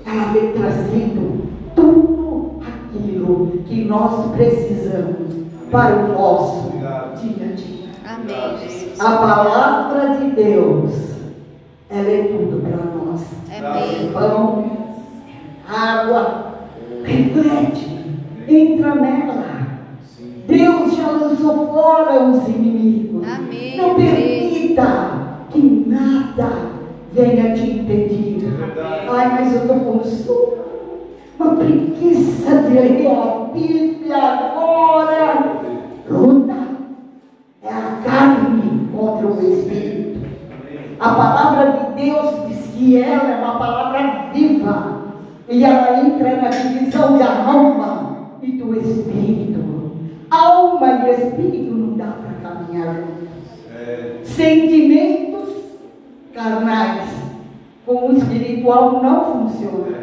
Ela 0.05 0.33
vem 0.33 0.51
trazendo 0.53 1.52
tudo 1.75 2.61
aquilo 2.61 3.63
que 3.65 3.85
nós 3.85 4.31
precisamos 4.35 5.33
para 5.71 6.05
o 6.05 6.13
nosso 6.13 6.71
dia 6.71 6.89
a 6.89 7.55
dia. 7.55 7.89
Amém, 8.05 8.57
Jesus. 8.59 8.99
A 8.99 9.17
palavra 9.17 10.17
de 10.17 10.31
Deus, 10.31 10.91
ela 11.89 12.09
é 12.09 12.23
tudo 12.23 12.61
para 12.61 12.77
nós. 12.77 13.21
Amém. 13.57 14.11
Pão, 14.11 14.71
água, 15.67 16.53
reflete, 17.03 18.05
entra 18.47 18.95
nela. 18.95 19.43
Deus 20.47 20.95
já 20.95 21.09
lançou 21.09 21.67
fora 21.73 22.23
os 22.23 22.47
inimigos. 22.47 23.27
Amém. 23.27 23.77
Não 23.77 23.95
permita 23.95 25.13
que 25.49 25.85
nada 25.87 26.49
venha 27.13 27.53
te 27.55 27.69
impedir. 27.69 28.39
verdade. 28.39 29.07
Ai, 29.09 29.29
mas 29.31 29.53
eu 29.53 29.61
estou 29.61 29.79
com 29.79 30.03
sono. 30.03 30.62
Uma 31.43 31.57
preguiça 31.57 32.55
de 32.61 32.73
ler 32.73 33.05
a 33.05 33.51
Bíblia 33.53 34.15
agora. 34.15 35.59
Luta. 36.09 36.53
É 37.61 37.67
a 37.67 37.99
carne 38.01 38.87
contra 38.95 39.27
o 39.27 39.41
Espírito. 39.41 40.25
A 41.01 41.09
palavra 41.09 41.71
de 41.71 42.01
Deus 42.01 42.47
diz 42.47 42.67
que 42.67 42.95
ela 42.95 43.29
é 43.29 43.43
uma 43.43 43.59
palavra 43.59 44.31
viva. 44.33 45.01
E 45.49 45.65
ela 45.65 46.05
entra 46.05 46.37
na 46.37 46.47
divisão 46.47 47.17
da 47.17 47.43
alma 47.45 48.29
e 48.41 48.53
do 48.53 48.79
espírito. 48.79 49.91
Alma 50.31 50.87
e 50.87 51.11
espírito 51.11 51.73
não 51.73 51.97
dá 51.97 52.13
para 52.21 52.49
caminhar 52.49 52.95
juntos. 52.95 54.29
Sentimentos 54.29 55.49
carnais 56.33 57.09
com 57.85 58.07
o 58.07 58.17
espiritual 58.17 59.03
não 59.03 59.49
funciona. 59.49 60.02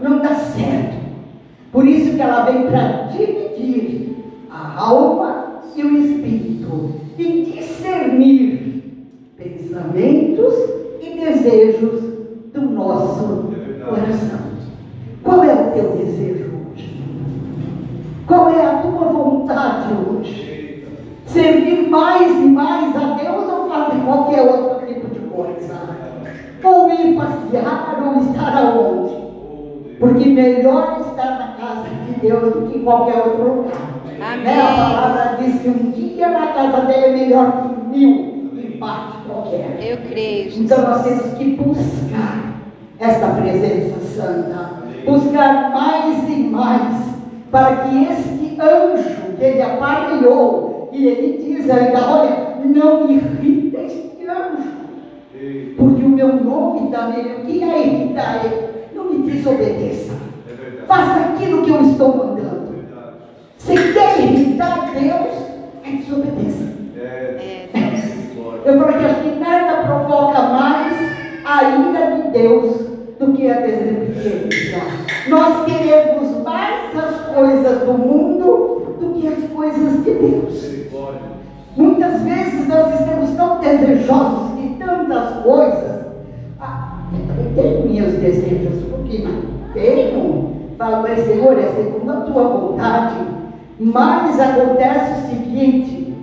Não 0.00 0.18
dá 0.18 0.34
certo. 0.34 0.96
Por 1.72 1.86
isso 1.86 2.16
que 2.16 2.22
ela 2.22 2.44
vem 2.44 2.66
para 2.66 3.08
dividir 3.08 4.16
a 4.50 4.80
alma 4.80 5.60
e 5.76 5.82
o 5.82 5.98
espírito 5.98 6.94
e 7.16 7.42
discernir 7.44 8.82
pensamentos 9.36 10.54
e 11.00 11.18
desejos 11.18 12.02
do 12.52 12.60
nosso 12.62 13.50
É 13.54 13.84
coração. 13.84 14.40
Qual 15.22 15.44
é 15.44 15.52
o 15.52 15.70
teu 15.72 15.96
desejo 15.96 16.50
hoje? 16.72 17.04
Qual 18.26 18.50
é 18.50 18.66
a 18.66 18.78
tua 18.78 19.04
vontade 19.12 19.92
hoje? 19.94 20.84
Servir 21.26 21.88
mais 21.88 22.32
e 22.32 22.46
mais 22.46 22.96
a 22.96 23.14
Deus 23.14 23.48
ou 23.48 23.68
fazer 23.68 24.04
qualquer 24.04 24.42
outro 24.42 24.86
tipo 24.86 25.06
de 25.08 25.20
coisa? 25.20 25.74
Ou 26.64 26.90
ir 26.90 27.16
passear 27.16 28.02
ou 28.02 28.22
estar 28.22 28.56
aonde? 28.56 29.29
Porque 30.00 30.30
melhor 30.30 30.98
estar 31.00 31.38
na 31.38 31.48
casa 31.60 31.84
de 32.06 32.20
Deus 32.20 32.54
do 32.54 32.62
que 32.62 32.78
em 32.78 32.82
qualquer 32.82 33.18
outro 33.18 33.52
lugar. 33.56 34.00
Amém. 34.18 34.44
Né? 34.44 34.60
A 34.62 34.74
palavra 34.74 35.36
diz 35.38 35.60
que 35.60 35.68
um 35.68 35.90
dia 35.90 36.30
na 36.30 36.46
casa 36.48 36.86
dele 36.86 37.04
é 37.04 37.16
melhor 37.16 37.52
que 37.62 37.98
mil 37.98 38.50
em 38.56 38.78
parte 38.78 39.18
qualquer. 39.26 39.78
Eu 39.78 39.98
creio, 40.08 40.44
Jesus. 40.44 40.64
Então 40.64 40.82
nós 40.82 41.02
temos 41.02 41.34
que 41.34 41.44
buscar 41.56 42.62
esta 42.98 43.26
presença 43.28 44.00
santa, 44.00 44.70
buscar 45.04 45.70
mais 45.70 46.28
e 46.28 46.36
mais, 46.44 46.96
para 47.50 47.76
que 47.76 48.04
este 48.04 48.58
anjo 48.58 49.36
que 49.36 49.44
ele 49.44 49.62
aparelhou, 49.62 50.88
e 50.92 51.06
ele 51.06 51.44
diz 51.44 51.68
ainda, 51.68 52.10
olha, 52.10 52.56
não 52.64 53.10
irrita 53.10 53.80
este 53.82 54.26
anjo. 54.26 54.80
Porque 55.76 56.02
o 56.02 56.08
meu 56.08 56.42
nome 56.42 56.86
está 56.86 57.08
nele. 57.08 57.42
O 57.42 57.46
que 57.46 57.62
é 57.62 57.86
irritar 57.86 58.44
ele? 58.44 58.69
Desobedeça. 59.22 60.12
É. 60.48 60.86
Faça 60.86 61.20
aquilo 61.20 61.62
que 61.62 61.70
eu 61.70 61.82
estou 61.82 62.16
mandando. 62.16 62.72
Verdade. 62.72 63.16
Se 63.58 63.92
quer 63.92 64.20
irritar 64.20 64.90
Deus, 64.92 65.50
é 65.84 65.90
desobedeça. 65.90 66.72
É. 66.96 67.68
É. 67.74 68.00
Eu 68.64 68.78
falo 68.78 68.98
que 68.98 69.04
acho 69.04 69.20
que 69.22 69.38
nada 69.38 69.84
provoca 69.84 70.42
mais 70.42 70.92
a 71.44 71.62
ira 71.64 72.16
de 72.16 72.30
Deus 72.30 72.76
do 73.18 73.32
que 73.32 73.50
a 73.50 73.60
desobediência. 73.60 74.82
Nós 75.28 75.64
queremos 75.64 76.42
mais 76.42 76.96
as 76.96 77.34
coisas 77.34 77.80
do 77.80 77.92
mundo 77.92 78.96
do 79.00 79.14
que 79.14 79.28
as 79.28 79.50
coisas 79.50 80.04
de 80.04 80.10
Deus. 80.12 80.80
Muitas 81.76 82.22
vezes 82.22 82.68
nós 82.68 83.00
estamos 83.00 83.30
tão 83.36 83.60
desejosos 83.60 84.60
de 84.60 84.68
tantas 84.74 85.42
coisas. 85.42 85.99
Tenho 87.54 87.88
meus 87.88 88.12
desejos, 88.14 88.84
porque 88.90 89.24
tenho. 89.74 90.50
Falo, 90.78 91.02
mas 91.02 91.24
Senhor, 91.24 91.58
é 91.58 91.68
segundo 91.68 92.10
a 92.10 92.20
tua 92.20 92.42
vontade. 92.44 93.16
Mas 93.78 94.40
acontece 94.40 95.12
o 95.12 95.28
seguinte: 95.28 96.14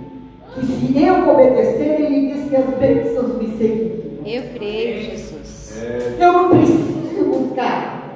que 0.54 0.66
se 0.66 1.04
eu 1.04 1.28
obedecer, 1.28 2.00
ele 2.00 2.32
diz 2.32 2.48
que 2.48 2.56
as 2.56 2.66
bênçãos 2.78 3.38
me 3.40 3.56
seguirão. 3.56 3.98
Eu 4.24 4.42
creio, 4.54 5.02
Jesus. 5.02 5.82
É. 5.82 6.16
Eu 6.18 6.32
não 6.32 6.50
preciso 6.50 7.24
buscar. 7.24 8.14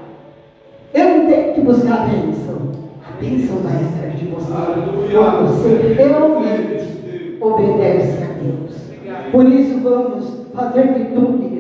Eu 0.93 1.09
não 1.09 1.27
tenho 1.27 1.55
que 1.55 1.61
buscar 1.61 2.03
a 2.03 2.07
bênção. 2.07 2.73
A 3.09 3.21
bênção 3.21 3.57
vai 3.59 3.77
atrás 3.77 4.19
de 4.19 4.27
você. 4.27 4.53
Quando 5.13 5.49
você 5.49 5.95
realmente 5.95 7.39
obedece 7.41 8.23
a 8.23 8.27
Deus. 8.43 8.77
Por 9.31 9.47
isso 9.47 9.79
vamos 9.81 10.47
fazer 10.55 10.95
de 10.95 11.05
tudo. 11.15 11.52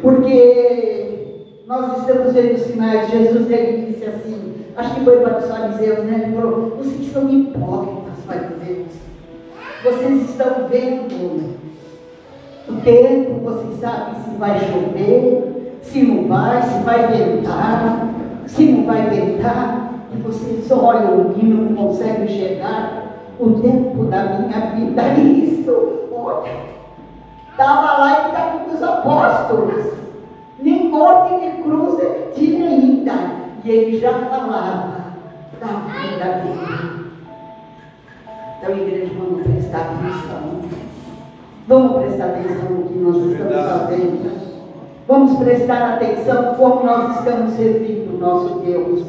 Porque 0.00 1.44
nós 1.66 1.98
estamos 1.98 2.32
vendo 2.32 2.58
sinais. 2.58 3.10
Jesus 3.10 3.50
ele 3.50 3.92
disse 3.92 4.04
assim, 4.04 4.54
acho 4.76 4.94
que 4.94 5.04
foi 5.04 5.20
para 5.20 5.38
os 5.38 5.46
fariseus, 5.46 5.98
né? 6.04 6.22
Ele 6.24 6.36
falou, 6.36 6.76
vocês 6.76 7.12
são 7.12 7.28
hipócritas, 7.28 8.24
fariseus. 8.26 8.88
Vocês 9.82 10.30
estão 10.30 10.68
vendo 10.68 11.58
o 12.68 12.80
tempo, 12.82 13.40
vocês 13.44 13.80
sabem 13.80 14.14
se 14.22 14.30
vai 14.38 14.58
chover, 14.60 15.78
se 15.82 16.02
não 16.02 16.28
vai, 16.28 16.62
se 16.62 16.78
vai 16.80 17.06
ventar, 17.06 18.08
se 18.46 18.64
não 18.64 18.84
vai 18.84 19.08
ventar, 19.08 20.06
e 20.12 20.20
vocês 20.20 20.70
olham 20.70 21.34
e 21.36 21.44
não 21.44 21.74
conseguem 21.74 22.24
enxergar 22.24 23.14
o 23.38 23.50
tempo 23.60 24.04
da 24.04 24.24
minha 24.24 24.60
vida. 24.74 25.14
Isso, 25.20 26.08
olha, 26.12 26.77
estava 27.58 27.98
lá 27.98 28.22
e 28.22 28.28
estava 28.28 28.58
com 28.60 28.72
os 28.72 28.82
apóstolos, 28.82 29.92
nem 30.60 30.88
morte 30.88 31.40
de 31.40 31.62
cruz 31.62 31.98
ele 31.98 32.32
tinha 32.32 32.68
ainda, 32.68 33.12
e 33.64 33.70
ele 33.70 33.98
já 33.98 34.12
falava 34.12 34.94
da 35.60 35.66
vida 35.66 36.24
dele. 36.44 37.08
Então, 38.58 38.76
igreja, 38.76 39.12
vamos 39.18 39.42
prestar 39.42 39.80
atenção. 39.80 40.60
Vamos 41.66 42.02
prestar 42.02 42.24
atenção 42.26 42.70
no 42.70 42.88
que 42.88 42.98
nós 42.98 43.16
estamos 43.16 43.70
fazendo. 43.70 44.48
Vamos 45.08 45.38
prestar 45.38 45.94
atenção 45.94 46.54
como 46.54 46.84
nós 46.84 47.18
estamos 47.18 47.54
servindo 47.54 48.14
o 48.14 48.18
nosso 48.18 48.60
Deus. 48.60 49.04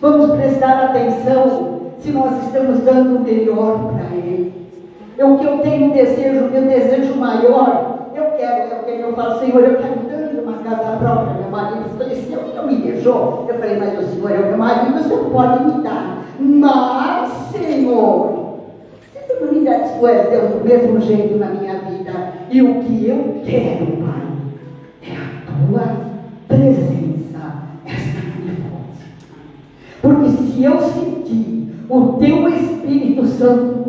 Vamos 0.00 0.30
prestar 0.30 0.84
atenção 0.84 1.80
se 2.00 2.12
nós 2.12 2.44
estamos 2.44 2.80
dando 2.80 3.16
o 3.16 3.20
melhor 3.20 3.92
para 3.92 4.16
Ele. 4.16 4.59
É 5.20 5.24
o 5.26 5.36
que 5.36 5.44
eu 5.44 5.58
tenho 5.58 5.92
desejo, 5.92 6.48
meu 6.50 6.62
desejo 6.62 7.14
maior. 7.16 8.08
Eu 8.14 8.24
quero, 8.38 8.72
eu 8.72 8.84
quero, 8.84 9.00
eu 9.02 9.12
falo, 9.12 9.38
Senhor, 9.38 9.62
eu 9.62 9.76
quero 9.76 10.00
tanto 10.08 10.40
uma 10.40 10.54
casa 10.62 10.96
própria. 10.96 11.34
Meu 11.34 11.50
marido 11.50 11.90
faleceu 11.98 12.40
e 12.50 12.56
não 12.56 12.66
me 12.66 12.76
deixou. 12.76 13.44
Eu 13.46 13.58
falei, 13.58 13.76
mas 13.76 13.98
o 13.98 14.14
Senhor 14.14 14.30
é 14.30 14.38
o 14.38 14.46
meu 14.46 14.56
marido, 14.56 14.94
você 14.94 15.14
não 15.14 15.28
pode 15.28 15.64
me 15.64 15.82
dar. 15.82 16.24
Mas, 16.40 17.32
Senhor, 17.52 18.60
se 19.12 19.18
tu 19.28 19.44
não 19.44 19.52
me 19.52 19.60
der, 19.60 19.80
és 19.82 20.30
Deus 20.30 20.54
do 20.54 20.64
mesmo 20.64 21.00
jeito 21.02 21.36
na 21.36 21.48
minha 21.48 21.74
vida. 21.80 22.12
E 22.48 22.62
o 22.62 22.80
que 22.82 23.06
eu 23.06 23.42
quero, 23.44 23.98
Pai, 23.98 24.22
é 25.02 25.16
a 25.16 25.68
tua 25.68 25.96
presença, 26.48 27.60
esta 27.84 28.20
minha 28.38 28.54
fonte. 28.56 29.04
Porque 30.00 30.30
se 30.30 30.64
eu 30.64 30.80
sentir 30.80 31.74
o 31.90 32.12
teu 32.14 32.48
Espírito 32.48 33.26
Santo 33.26 33.79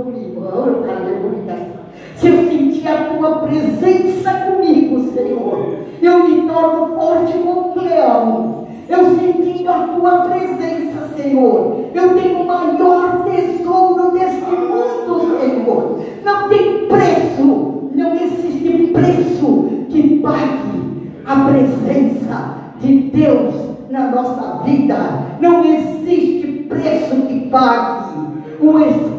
comigo, 0.52 0.86
aleluia, 0.86 1.72
se 2.16 2.28
eu 2.28 2.38
sentir 2.50 2.88
a 2.88 3.06
tua 3.06 3.38
presença 3.40 4.32
comigo, 4.32 5.12
Senhor, 5.14 5.76
eu 6.02 6.28
me 6.28 6.48
torno 6.48 6.96
forte 6.96 7.34
como 7.40 7.82
leão. 7.82 8.68
Eu 8.90 9.16
sentindo 9.16 9.70
a 9.70 9.88
tua 9.88 10.12
presença, 10.26 11.08
Senhor, 11.16 11.86
eu 11.94 12.14
tenho 12.16 12.42
o 12.42 12.48
maior 12.48 13.24
tesouro 13.24 14.12
deste 14.12 14.52
mundo, 14.52 15.40
Senhor. 15.40 16.00
Não 16.24 16.50
tem 16.50 16.88
preço, 16.88 17.90
não 17.96 18.14
existe 18.14 18.88
preço 18.88 19.70
que 19.90 20.20
pague 20.20 21.12
a 21.26 21.36
presença 21.46 22.56
de 22.82 22.98
Deus 23.12 23.56
na 23.90 24.12
nossa 24.12 24.64
vida. 24.64 24.98
Não 25.40 25.64
existe 25.64 26.66
preço 26.68 27.16
que 27.28 27.50
pague. 27.50 28.12
O 28.60 28.78
Espírito 28.80 29.11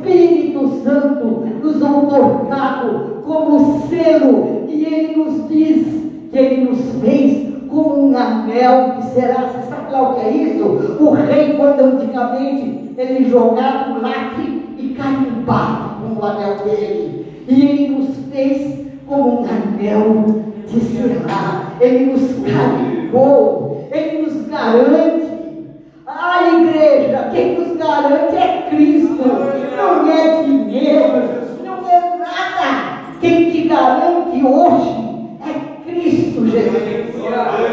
Nos 1.92 2.12
otorgado 2.12 3.22
como 3.26 3.88
selo 3.88 4.64
e 4.68 4.84
Ele 4.84 5.16
nos 5.16 5.48
diz 5.48 5.86
que 6.30 6.38
Ele 6.38 6.64
nos 6.64 7.00
fez 7.00 7.52
como 7.68 8.10
um 8.10 8.16
anel 8.16 8.96
que 8.96 9.14
será, 9.14 9.48
você 9.48 9.68
sabe 9.68 9.94
o 9.94 10.14
que 10.14 10.26
é 10.26 10.30
isso? 10.30 10.64
O 11.00 11.10
rei, 11.12 11.54
quando 11.54 11.80
antigamente 11.80 12.92
ele 12.98 13.30
jogava 13.30 13.92
o 13.92 14.02
lacre 14.02 14.62
e 14.78 14.88
carimbava 14.90 15.96
com 16.00 16.20
o 16.20 16.24
anel 16.24 16.56
dele. 16.64 17.44
E 17.48 17.62
ele 17.62 17.88
nos 17.96 18.16
fez 18.30 18.86
como 19.06 19.40
um 19.40 19.44
anel 19.44 20.42
de 20.66 20.80
selar. 20.80 21.76
Ele 21.80 22.12
nos 22.12 22.30
carimbou, 22.44 23.88
ele 23.90 24.22
nos 24.22 24.46
garante. 24.48 25.32
A 26.06 26.42
igreja, 26.46 27.30
quem 27.32 27.58
nos 27.58 27.76
garante 27.78 28.36
é 28.36 28.66
Cristo, 28.68 29.16
não 29.76 30.10
é 30.10 30.42
dinheiro, 30.42 31.22
não 31.64 31.88
é 31.88 32.18
nada. 32.18 33.02
Quem 33.20 33.50
te 33.50 33.61
garante 33.72 34.44
hoje 34.44 35.38
é 35.48 35.90
Cristo 35.90 36.46
Jesus. 36.46 37.12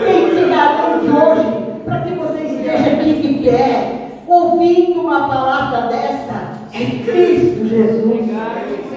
Quem 0.05 0.29
te 0.29 0.49
garante 0.49 1.09
hoje 1.09 1.83
para 1.83 1.99
que 2.01 2.13
você 2.13 2.43
esteja 2.43 2.91
aqui 2.93 3.13
de 3.15 3.49
pé, 3.49 4.11
ouvindo 4.25 5.01
uma 5.01 5.27
palavra 5.27 5.89
dessa, 5.89 6.53
é 6.73 6.85
Cristo 7.03 7.67
Jesus. 7.67 8.29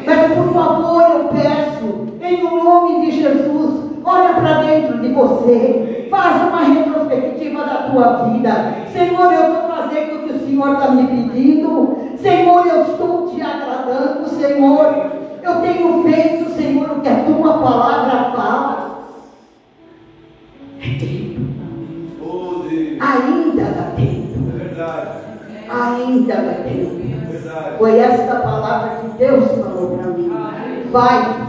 Mas 0.06 0.32
por 0.32 0.52
favor, 0.52 1.02
eu 1.02 1.24
peço, 1.28 2.06
em 2.22 2.42
nome 2.42 3.06
de 3.06 3.20
Jesus, 3.20 3.80
olha 4.04 4.34
para 4.34 4.62
dentro 4.62 4.98
de 4.98 5.08
você, 5.08 6.06
faz 6.08 6.48
uma 6.48 6.62
retrospectiva 6.62 7.64
da 7.64 7.88
tua 7.90 8.28
vida. 8.28 8.74
Senhor, 8.92 9.32
eu 9.32 9.42
estou 9.42 9.68
fazendo 9.68 10.14
o 10.14 10.28
que 10.28 10.32
o 10.34 10.46
Senhor 10.46 10.72
está 10.74 10.90
me 10.90 11.06
pedindo. 11.06 11.96
Senhor, 12.16 12.66
eu 12.66 12.82
estou 12.82 13.28
te 13.28 13.42
agradando, 13.42 14.28
Senhor. 14.28 15.22
Eu 15.42 15.56
tenho 15.56 16.02
feito, 16.04 16.50
Senhor, 16.50 16.61
Tempo. 26.20 27.00
É 27.12 27.32
verdade. 27.32 27.78
Foi 27.78 27.98
esta 27.98 28.34
palavra 28.36 28.96
que 28.96 29.18
Deus 29.18 29.44
falou 29.50 29.96
para 29.96 30.06
mim. 30.08 30.30
Vai, 30.90 31.46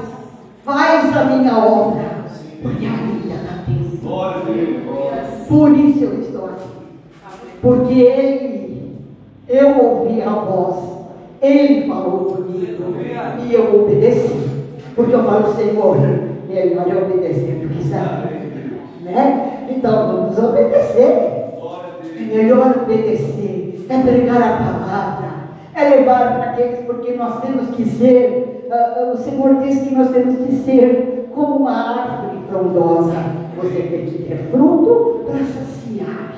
faz 0.64 1.18
a 1.18 1.24
minha 1.26 1.58
obra, 1.58 2.04
porque 2.62 2.86
tempo. 2.86 3.14
A 3.50 3.70
Deus. 3.70 4.00
Glória. 4.02 4.44
Por 5.48 5.78
isso 5.78 6.04
eu 6.06 6.20
estou 6.22 6.46
aqui. 6.46 6.70
Porque 7.62 7.94
Ele, 7.94 8.96
eu 9.48 9.78
ouvi 9.78 10.22
a 10.22 10.30
voz, 10.30 10.78
Ele 11.42 11.88
falou 11.88 12.20
comigo 12.26 12.96
e 13.46 13.54
eu 13.54 13.84
obedeci. 13.84 14.50
Porque 14.96 15.14
eu 15.14 15.24
falo, 15.24 15.54
Senhor, 15.56 15.98
melhor 16.48 16.88
eu 16.88 17.04
obedecer 17.04 17.60
do 17.62 17.70
que 17.70 17.84
saber. 17.84 18.44
Né? 19.02 19.68
Então 19.70 20.08
vamos 20.08 20.38
obedecer. 20.38 21.34
Melhor 22.20 22.84
obedecer, 22.84 23.63
é 23.90 24.02
pregar 24.02 24.42
a 24.42 24.58
palavra, 24.58 25.30
é 25.76 25.90
levar 25.90 26.36
para 26.36 26.52
aqueles, 26.52 26.86
porque 26.86 27.14
nós 27.14 27.42
temos 27.42 27.76
que 27.76 27.86
ser, 27.86 28.68
ah, 28.72 29.12
o 29.14 29.18
Senhor 29.18 29.56
diz 29.56 29.82
que 29.82 29.96
nós 29.96 30.12
temos 30.12 30.36
que 30.46 30.54
ser 30.64 31.30
como 31.34 31.58
uma 31.58 31.72
árvore 31.72 32.40
frondosa. 32.50 33.16
Você 33.58 33.82
tem 33.84 34.06
que 34.06 34.24
ter 34.24 34.50
fruto 34.52 35.26
para 35.26 35.40
saciar. 35.40 36.34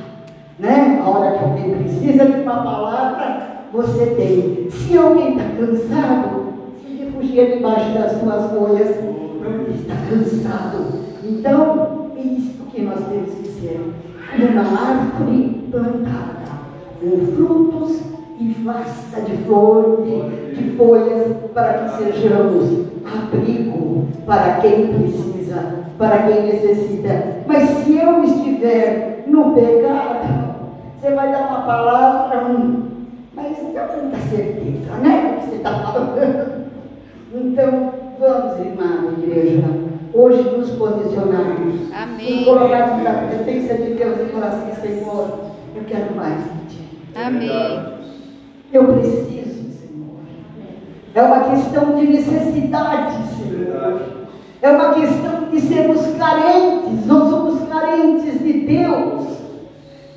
Né? 0.59 1.01
A 1.03 1.09
hora 1.09 1.37
que 1.37 1.43
alguém 1.43 1.83
precisa 1.83 2.25
de 2.25 2.41
uma 2.41 2.63
palavra, 2.63 3.41
você 3.71 4.05
tem. 4.07 4.69
Se 4.69 4.97
alguém 4.97 5.31
está 5.31 5.43
cansado, 5.57 6.53
se 6.81 7.03
refugia 7.03 7.55
debaixo 7.55 7.93
das 7.93 8.19
suas 8.19 8.51
folhas, 8.51 8.95
porque 8.95 9.71
está 9.71 9.95
cansado 10.09 10.99
Então, 11.23 12.11
é 12.15 12.21
isso 12.21 12.63
que 12.71 12.81
nós 12.81 12.99
temos 13.07 13.33
que 13.35 13.47
ser. 13.47 13.93
Uma 14.37 14.61
árvore 14.61 15.67
plantada, 15.71 16.44
com 16.99 17.35
frutos 17.35 18.01
e 18.39 18.53
vasta 18.63 19.21
de 19.21 19.37
flores, 19.43 20.57
de, 20.57 20.75
folhas, 20.77 21.35
para 21.53 21.73
que 21.73 22.03
sejamos 22.03 22.87
abrigo 23.05 24.07
para 24.25 24.59
quem 24.61 24.87
precisa, 24.87 25.85
para 25.97 26.23
quem 26.23 26.43
necessita. 26.43 27.43
Mas 27.47 27.69
se 27.69 27.97
eu 27.97 28.23
estiver 28.23 29.23
no 29.27 29.53
pecado, 29.53 30.55
você 30.99 31.11
vai 31.11 31.31
dar 31.31 31.47
uma 31.47 31.61
palavra, 31.61 32.41
mas 33.35 33.63
não 33.63 33.71
tem 33.71 34.01
muita 34.01 34.17
certeza, 34.29 34.95
né? 35.01 35.37
O 35.37 35.39
que 35.39 35.49
você 35.49 35.55
está 35.57 35.73
falando. 35.79 36.65
Então, 37.33 37.91
vamos, 38.19 38.59
irmã, 38.59 39.13
igreja, 39.17 39.63
hoje 40.13 40.41
nos 40.41 40.71
posicionarmos. 40.71 41.91
Amém. 41.93 42.35
Nos 42.37 42.45
colocarmos 42.45 43.03
na 43.03 43.13
presença 43.27 43.75
de 43.75 43.93
Deus 43.93 44.19
e 44.21 44.31
falar 44.31 44.47
assim, 44.47 44.81
Senhor, 44.81 45.39
eu 45.75 45.83
quero 45.85 46.15
mais. 46.15 46.39
Amém. 47.15 47.49
Eu 48.73 48.93
preciso, 48.93 49.71
Senhor. 49.79 50.19
É 51.13 51.21
uma 51.23 51.49
questão 51.49 51.95
de 51.95 52.07
necessidade, 52.07 53.15
Senhor. 53.37 54.01
É 54.61 54.69
uma 54.69 54.93
questão 54.95 55.49
de 55.49 55.61
sermos 55.61 56.05
carentes. 56.17 57.05
Nós 57.05 57.29
somos 57.29 57.69
carentes 57.69 58.39
de 58.39 58.53
Deus. 58.65 59.27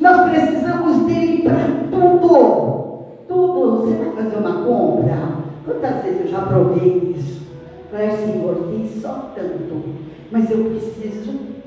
Nós 0.01 0.31
precisamos 0.31 1.07
dele 1.07 1.45
para 1.45 1.89
tudo. 1.89 3.05
Tudo. 3.29 3.83
Você 3.83 3.95
vai 3.95 4.25
fazer 4.25 4.37
uma 4.37 4.65
compra? 4.65 5.39
Quantas 5.65 6.03
vezes 6.03 6.21
eu 6.23 6.29
já 6.29 6.41
provei 6.41 7.15
isso? 7.17 7.47
Falei, 7.93 8.11
Senhor, 8.11 8.57
tem 8.71 9.01
só 9.01 9.31
tanto, 9.37 9.83
mas 10.33 10.51
eu 10.51 10.65
preciso. 10.65 11.58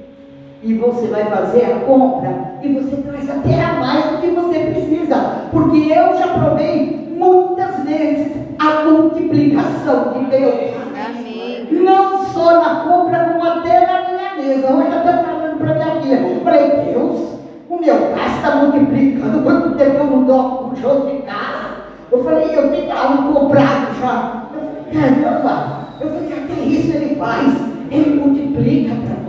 E 0.64 0.76
você 0.76 1.08
vai 1.08 1.26
fazer 1.26 1.66
a 1.66 1.80
compra 1.86 2.54
e 2.62 2.72
você 2.74 2.96
traz 2.98 3.28
até 3.28 3.64
a 3.64 3.74
mais 3.80 4.06
do 4.12 4.18
que 4.18 4.28
você 4.28 4.60
precisa. 4.60 5.16
Porque 5.50 5.78
eu 5.92 6.18
já 6.18 6.28
provei 6.28 7.16
muitas 7.18 7.84
vezes 7.84 8.32
a 8.60 8.84
multiplicação 8.84 10.14
de 10.14 10.26
Deus. 10.26 10.72
Amém. 11.04 11.68
Não 11.72 12.26
só 12.26 12.62
na 12.62 12.76
compra, 12.82 13.26
como 13.26 13.44
até 13.44 13.88
na 13.88 14.08
minha 14.08 14.36
mesa. 14.36 14.72
Hoje 14.72 14.88
eu 14.92 14.98
estou 14.98 15.24
falando 15.24 15.58
para 15.58 15.74
minha 15.74 16.02
filha. 16.02 16.42
Falei, 16.44 16.94
Deus, 16.94 17.40
o 17.68 17.78
meu 17.80 17.96
gasto 18.16 18.36
está 18.38 18.56
multiplicando. 18.58 19.44
Quanto 19.44 19.78
tempo 19.78 19.98
eu 19.98 20.06
não 20.06 20.24
dou 20.26 20.72
um 20.72 20.76
jogo 20.76 21.10
de 21.10 21.24
casa? 21.24 21.72
Eu 22.12 22.24
falei, 22.24 22.56
eu 22.56 22.70
tenho 22.70 22.92
algo 22.96 23.34
comprado 23.34 24.00
já. 24.00 24.44
Eu 24.54 24.62
falei, 24.62 25.16
caramba. 25.24 25.88
Eu 26.00 26.10
falei, 26.10 26.34
até 26.34 26.62
isso 26.62 26.96
ele 26.96 27.16
faz. 27.16 27.72
Ele 27.90 28.22
multiplica 28.22 28.94
para 28.96 29.21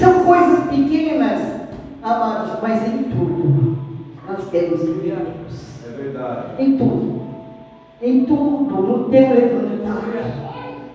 São 0.00 0.24
coisas 0.24 0.60
pequenas, 0.70 1.42
amados, 2.02 2.52
mas 2.62 2.88
em 2.88 3.02
tudo 3.02 3.76
nós 4.26 4.48
temos 4.50 4.80
que 4.80 4.92
ver 4.92 5.16
Deus. 5.16 5.84
É 5.86 6.02
verdade. 6.02 6.46
Em 6.58 6.78
tudo. 6.78 7.20
Em 8.00 8.24
tudo. 8.24 8.64
No 8.64 9.10
teu 9.10 9.28
levantar. 9.28 10.02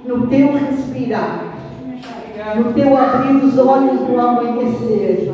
No 0.04 0.26
teu 0.26 0.54
respirar. 0.54 1.54
No 2.56 2.74
teu 2.74 2.98
abrir 2.98 3.46
os 3.46 3.56
olhos 3.60 4.02
no 4.10 4.20
amanhecer. 4.20 5.32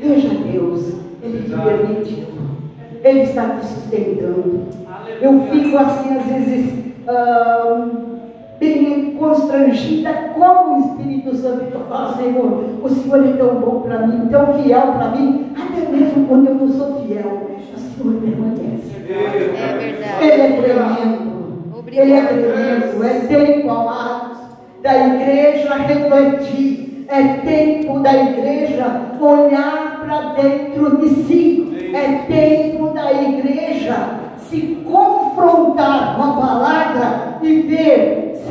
Veja 0.00 0.28
Deus. 0.30 0.94
Ele 1.22 1.42
te 1.44 1.56
permitiu. 1.56 2.26
Ele 3.04 3.20
está 3.20 3.50
te 3.50 3.66
sustentando. 3.66 4.66
Eu 5.20 5.46
fico 5.48 5.78
assim, 5.78 6.16
às 6.16 6.26
vezes, 6.26 6.74
bem 8.62 9.16
constrangida 9.18 10.12
como 10.34 10.76
o 10.76 10.80
Espírito 10.86 11.34
Santo 11.34 11.64
eu 11.72 11.80
falo, 11.88 12.16
Senhor, 12.16 12.64
o 12.80 12.88
Senhor 12.88 13.28
é 13.28 13.32
tão 13.32 13.56
bom 13.56 13.80
para 13.80 14.06
mim, 14.06 14.28
tão 14.30 14.54
fiel 14.54 14.92
para 14.92 15.08
mim, 15.08 15.50
até 15.56 15.90
mesmo 15.90 16.28
quando 16.28 16.46
eu 16.46 16.54
não 16.54 16.68
sou 16.68 17.02
fiel, 17.02 17.48
o 17.74 17.80
Senhor 17.80 18.20
permanece. 18.20 18.92
É 19.08 19.78
verdade. 19.78 20.24
Ele 20.24 20.42
é 20.42 20.62
tremendo. 20.62 21.32
Ele 21.88 22.12
é 22.12 22.24
tremendo. 22.24 23.04
É 23.04 23.20
tempo, 23.26 23.68
amados, 23.68 24.38
da 24.80 25.08
igreja 25.08 25.74
refletir. 25.74 27.04
É 27.08 27.22
tempo 27.44 27.98
da 27.98 28.14
igreja 28.14 29.02
olhar 29.20 30.02
para 30.04 30.32
dentro 30.40 30.98
de 30.98 31.08
si. 31.24 31.90
É 31.92 32.24
tempo 32.26 32.94
da 32.94 33.12
igreja 33.12 34.22
se 34.48 34.82
confrontar 34.84 36.16
com 36.16 36.22
a 36.22 36.32
palavra 36.34 37.38
e 37.42 37.62
ver, 37.62 38.01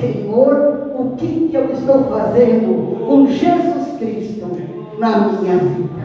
Senhor, 0.02 0.94
o 0.98 1.16
que, 1.16 1.50
que 1.50 1.56
eu 1.56 1.72
estou 1.72 2.06
fazendo 2.06 3.06
com 3.06 3.28
Jesus 3.28 3.98
Cristo 4.00 4.48
na 4.98 5.18
minha 5.20 5.58
vida. 5.58 6.02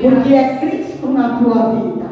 Porque 0.00 0.34
é 0.34 0.56
Cristo 0.56 1.06
na 1.08 1.38
tua 1.38 1.74
vida. 1.74 2.06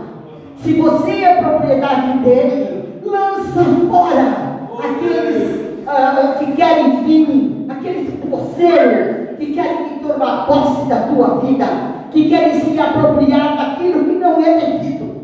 Se 0.59 0.75
você 0.75 1.13
é 1.13 1.43
propriedade 1.43 2.19
dele, 2.19 3.01
lança 3.03 3.65
fora 3.89 4.69
aqueles 4.79 5.87
ah, 5.87 6.37
que 6.39 6.53
querem 6.53 7.05
vir, 7.05 7.67
aqueles 7.71 8.15
poceiros 8.31 9.37
que 9.39 9.55
querem 9.55 9.99
tomar 10.01 10.47
posse 10.47 10.89
da 10.89 11.09
tua 11.09 11.41
vida, 11.41 11.67
que 12.11 12.29
querem 12.29 12.61
se 12.61 12.79
apropriar 12.79 13.57
daquilo 13.57 14.05
que 14.05 14.13
não 14.13 14.43
é 14.45 14.59
devido. 14.59 15.15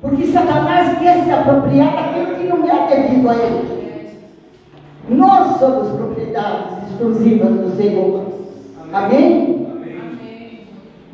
Porque 0.00 0.26
Satanás 0.26 0.98
quer 0.98 1.24
se 1.24 1.30
apropriar 1.30 1.94
daquilo 1.94 2.36
que 2.36 2.46
não 2.46 2.64
é 2.64 2.86
devido 2.86 3.30
a 3.30 3.34
ele. 3.34 3.85
Nós 5.08 5.58
somos 5.58 5.88
propriedades 5.96 6.90
exclusivas 6.90 7.60
do 7.60 7.76
Senhor. 7.76 8.24
Amém? 8.92 9.66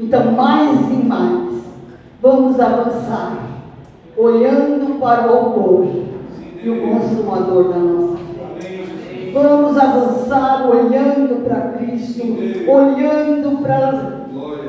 Então, 0.00 0.32
mais 0.32 0.90
e 0.90 1.04
mais, 1.04 1.62
vamos 2.20 2.58
avançar, 2.58 3.36
olhando 4.16 4.98
para 4.98 5.30
o 5.30 5.36
autor 5.36 5.86
e 6.62 6.70
o 6.70 6.80
consumador 6.80 7.68
da 7.68 7.78
nossa 7.78 8.16
fé. 8.16 9.30
Vamos 9.32 9.78
avançar 9.78 10.68
olhando 10.68 11.44
para 11.44 11.72
Cristo, 11.72 12.22
olhando 12.70 13.62
para 13.62 14.22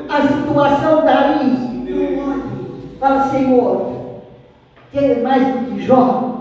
a 0.08 0.28
situação 0.28 1.04
daí. 1.04 2.96
Fala, 3.00 3.28
Senhor, 3.28 3.92
quer 4.92 5.22
mais 5.22 5.46
do 5.48 5.70
que 5.70 5.82
Jó? 5.82 6.33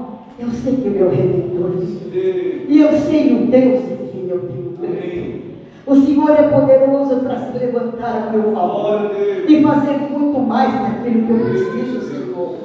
Eu 0.43 0.51
sei 0.51 0.75
que 0.75 0.89
o 0.89 0.91
meu 0.91 1.09
Redentor 1.09 1.71
vive. 1.77 2.65
E 2.67 2.81
eu 2.81 2.91
sei 2.99 3.33
o 3.33 3.47
Deus 3.47 3.79
em 3.83 4.07
quem 4.11 4.29
eu 4.29 4.39
tenho. 4.39 5.41
O 5.87 5.95
Senhor 5.95 6.31
é 6.31 6.43
poderoso 6.49 7.15
para 7.21 7.39
se 7.39 7.57
levantar 7.57 8.27
a 8.27 8.31
meu 8.31 8.51
favor 8.51 9.11
e 9.47 9.63
fazer 9.63 9.97
muito 10.11 10.39
mais 10.41 10.73
daquilo 10.73 11.25
que 11.25 11.31
eu 11.31 11.39
preciso, 11.39 12.01
Senhor. 12.09 12.55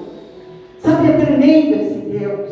Sabe, 0.80 1.08
é 1.08 1.12
tremendo 1.12 1.74
esse 1.74 1.98
Deus. 1.98 2.50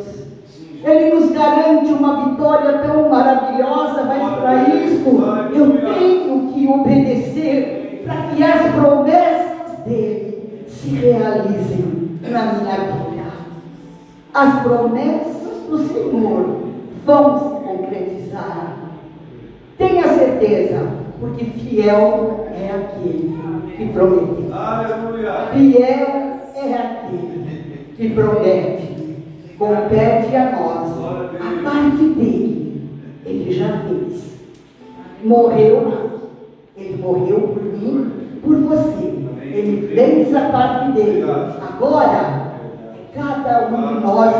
Ele 0.85 1.15
nos 1.15 1.33
garante 1.33 1.93
uma 1.93 2.29
vitória 2.29 2.79
tão 2.79 3.09
maravilhosa, 3.09 4.05
mas 4.05 4.41
para 4.41 4.69
isso 4.69 5.09
eu 5.55 5.73
tenho 5.95 6.53
que 6.53 6.69
obedecer 6.69 8.03
para 8.05 8.23
que 8.29 8.43
as 8.45 8.73
promessas 8.75 9.79
dele 9.85 10.65
se 10.69 10.91
realizem 10.91 12.19
na 12.23 12.43
minha 12.53 12.77
vida. 12.77 13.16
As 14.37 14.61
promessas 14.61 15.63
do 15.67 15.79
Senhor 15.89 16.59
vão 17.07 17.39
se 17.39 17.65
concretizar. 17.65 18.77
Tenha 19.79 20.09
certeza, 20.09 20.89
porque 21.19 21.47
fiel 21.47 22.47
é 22.51 22.71
aquele 22.71 23.35
que 23.79 23.89
prometeu. 23.95 24.55
Aleluia. 24.55 25.33
Fiel 25.55 26.37
é 26.55 26.75
aquele 26.75 27.95
que 27.97 28.11
promete. 28.11 29.17
Compete 29.59 30.37
a 30.37 30.53
nós. 30.53 30.91
A 31.41 31.71
parte 31.71 32.05
dele, 32.11 32.91
ele 33.25 33.53
já 33.53 33.85
fez. 33.89 34.37
Morreu 35.25 35.89
lá. 35.89 36.07
Ele 36.77 37.03
morreu 37.03 37.41
por 37.41 37.63
mim, 37.63 38.13
por 38.45 38.57
você. 38.57 39.15
Ele 39.41 39.95
fez 39.95 40.37
a 40.37 40.51
parte 40.51 40.93
dele. 40.93 41.23
Agora, 41.23 42.46
cada 43.17 43.69
um 43.69 43.89
de 43.89 44.05
nós 44.05 44.35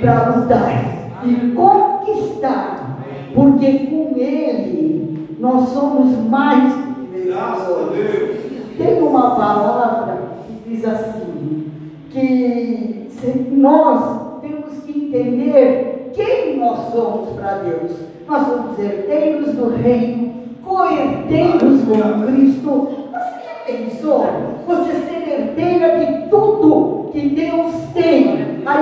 para 0.00 0.36
lutar 0.36 1.22
e 1.24 1.52
conquistar. 1.52 2.98
Porque 3.34 3.86
com 3.86 4.14
ele 4.16 5.36
nós 5.40 5.70
somos 5.70 6.16
mais 6.28 6.74
vencedores. 7.12 8.38
Tem 8.76 9.02
uma 9.02 9.34
palavra 9.34 10.18
que 10.46 10.70
diz 10.70 10.84
assim, 10.84 11.72
que 12.10 13.08
nós 13.50 14.40
temos 14.40 14.82
que 14.84 15.06
entender 15.06 16.12
quem 16.14 16.58
nós 16.58 16.92
somos 16.92 17.30
para 17.30 17.58
Deus. 17.58 17.92
Nós 18.26 18.46
somos 18.46 18.78
herdeiros 18.78 19.54
do 19.54 19.70
reino, 19.70 20.34
co-herdeiros 20.64 21.80
com 21.82 22.26
Cristo. 22.26 22.88
Você 23.10 23.34
já 23.42 23.64
pensou? 23.66 24.26
Você 24.66 24.92
ser 24.92 25.28
herdeira 25.28 25.98
de 25.98 26.28
tudo 26.28 27.08
que 27.10 27.28
Deus 27.30 27.57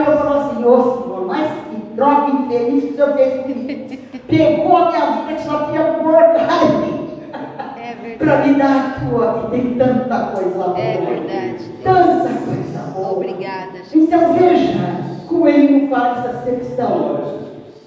eu 0.06 0.18
falo 0.18 0.40
assim, 0.40 0.64
ô 0.64 1.02
Senhor, 1.02 1.26
mas 1.26 1.50
que 1.68 1.76
droga 1.94 2.30
infeliz 2.30 2.84
que 2.84 2.90
o 2.90 2.94
Senhor 2.94 3.12
fez 3.14 3.42
comigo. 3.42 3.96
Pegou 4.28 4.76
a 4.76 4.90
minha 4.90 5.06
vida 5.06 5.34
que 5.34 5.42
só 5.42 5.66
tinha 5.66 5.82
porcaria. 5.82 7.06
para 8.18 8.46
me 8.46 8.54
dar 8.54 8.76
a 8.76 9.08
tua, 9.08 9.42
que 9.42 9.50
tem 9.50 9.74
tanta 9.74 10.18
coisa 10.26 10.58
boa. 10.58 10.78
É 10.78 10.96
verdade. 10.96 11.64
Tanta 11.82 12.28
coisa 12.28 12.78
boa. 12.94 13.12
Obrigada, 13.12 13.78
Jesus. 13.78 13.94
Então 13.94 14.32
veja 14.34 14.78
como 15.28 15.48
ele 15.48 15.80
não 15.80 15.88
faz 15.88 16.26
acepção. 16.26 17.36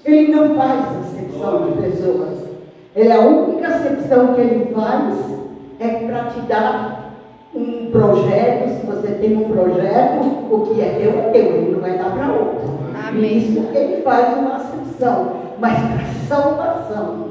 Ele 0.04 0.34
não 0.34 0.54
faz 0.56 0.80
acepção 1.00 1.66
de 1.66 1.82
pessoas. 1.82 2.38
Ele, 2.96 3.12
a 3.12 3.20
única 3.20 3.68
acepção 3.68 4.34
que 4.34 4.40
ele 4.40 4.74
faz 4.74 5.14
é 5.78 5.88
para 6.06 6.24
te 6.24 6.40
dar 6.40 6.99
um 7.54 7.90
projeto. 7.90 8.80
Se 8.80 8.86
você 8.86 9.08
tem 9.14 9.36
um 9.36 9.48
projeto, 9.48 10.24
o 10.50 10.66
que 10.66 10.80
é 10.80 10.98
teu 11.00 11.20
é 11.20 11.30
teu, 11.30 11.56
ele 11.56 11.72
não 11.72 11.80
vai 11.80 11.98
dar 11.98 12.10
para 12.10 12.32
outro. 12.32 12.80
Amém. 13.08 13.38
Isso 13.38 13.60
ele 13.74 14.02
faz 14.02 14.38
uma 14.38 14.56
acepção. 14.56 15.40
Mas 15.58 15.78
para 15.78 16.36
salvação, 16.36 17.28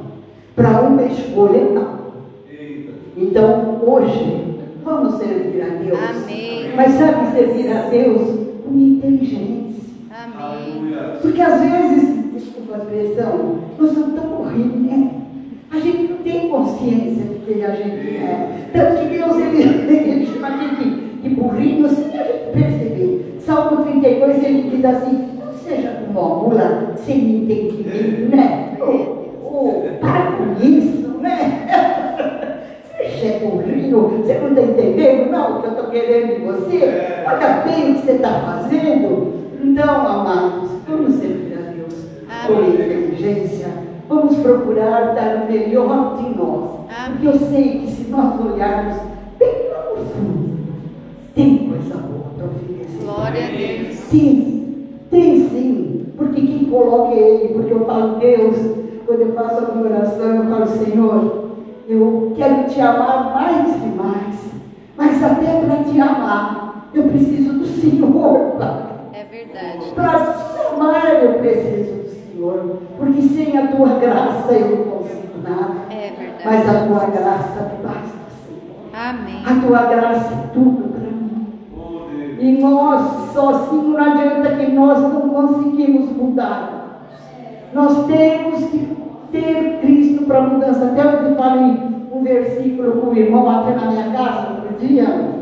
para 0.55 0.81
uma 0.81 1.03
escolha, 1.03 1.61
não. 1.71 1.99
Então, 3.17 3.81
hoje, 3.85 4.59
vamos 4.83 5.15
servir 5.15 5.61
a 5.61 5.69
Deus. 5.83 5.99
Amém. 5.99 6.71
Mas 6.75 6.93
sabe 6.93 7.31
servir 7.31 7.71
a 7.71 7.89
Deus 7.89 8.39
com 8.63 8.73
inteligência. 8.73 9.83
Amém. 10.09 10.95
Porque 11.21 11.41
às 11.41 11.59
vezes, 11.59 12.33
desculpa 12.33 12.75
a 12.75 12.77
expressão, 12.77 13.55
nós 13.77 13.91
somos 13.91 14.13
tão 14.13 14.29
burrinhos, 14.29 14.81
né? 14.81 15.11
A 15.71 15.79
gente 15.79 16.11
não 16.11 16.17
tem 16.19 16.49
consciência 16.49 17.23
de 17.23 17.39
quem 17.45 17.65
a 17.65 17.71
gente 17.71 18.17
é. 18.17 18.69
Tanto 18.73 18.88
diz 24.79 24.85
assim, 24.85 25.39
não 25.43 25.53
seja 25.53 26.03
como 26.05 26.19
uma 26.19 26.43
mula 26.43 26.93
sem 26.95 27.43
entendimento, 27.43 28.35
né? 28.35 28.77
Oh, 28.81 29.17
oh, 29.43 29.81
para 29.99 30.31
com 30.31 30.65
isso, 30.65 31.17
né? 31.19 31.67
Você 32.97 33.27
é 33.27 33.39
burrinho, 33.39 34.23
você 34.23 34.33
não 34.35 34.49
está 34.49 34.61
entendendo 34.61 35.31
não 35.31 35.57
o 35.57 35.61
que 35.61 35.67
eu 35.67 35.71
estou 35.71 35.89
querendo 35.89 36.35
de 36.35 36.45
você? 36.45 37.23
Olha 37.25 37.63
bem 37.65 37.91
o 37.91 37.95
que 37.95 38.01
você 38.05 38.11
está 38.13 38.29
fazendo. 38.29 39.33
Então, 39.61 40.07
amados, 40.07 40.69
vamos 40.87 41.15
servir 41.15 41.57
a 41.57 41.71
Deus 41.71 41.93
com 42.47 42.53
inteligência. 42.53 43.67
Vamos 44.07 44.37
procurar 44.37 45.13
dar 45.15 45.43
o 45.43 45.51
melhor 45.51 46.17
de 46.17 46.29
nós. 46.37 46.69
Amém. 46.89 47.11
Porque 47.11 47.27
eu 47.27 47.39
sei 47.49 47.78
É 75.89 76.13
verdade. 76.17 76.43
Mas 76.45 76.69
a 76.69 76.87
tua 76.87 77.05
graça 77.07 77.71
basta, 77.83 78.19
Senhor. 78.45 78.89
Amém. 78.93 79.43
A 79.45 79.67
tua 79.67 79.85
graça 79.85 80.33
é 80.33 80.47
tudo 80.53 80.89
para 80.89 81.11
mim. 81.11 81.47
E 82.39 82.61
nós, 82.61 83.33
sozinhos, 83.33 83.87
não 83.87 83.97
adianta 83.99 84.55
que 84.55 84.71
nós 84.71 84.99
não 85.01 85.29
conseguimos 85.29 86.09
mudar. 86.15 87.05
Nós 87.73 88.05
temos 88.07 88.65
que 88.69 88.97
ter 89.31 89.79
Cristo 89.81 90.25
para 90.25 90.41
mudança. 90.41 90.85
Até 90.85 91.03
eu 91.03 91.29
te 91.29 91.35
falei 91.35 91.77
um 92.11 92.23
versículo 92.23 92.93
com 92.93 93.07
o 93.11 93.17
irmão 93.17 93.49
até 93.49 93.75
na 93.75 93.91
minha 93.91 94.11
casa, 94.11 94.53
outro 94.53 94.87
dia. 94.87 95.39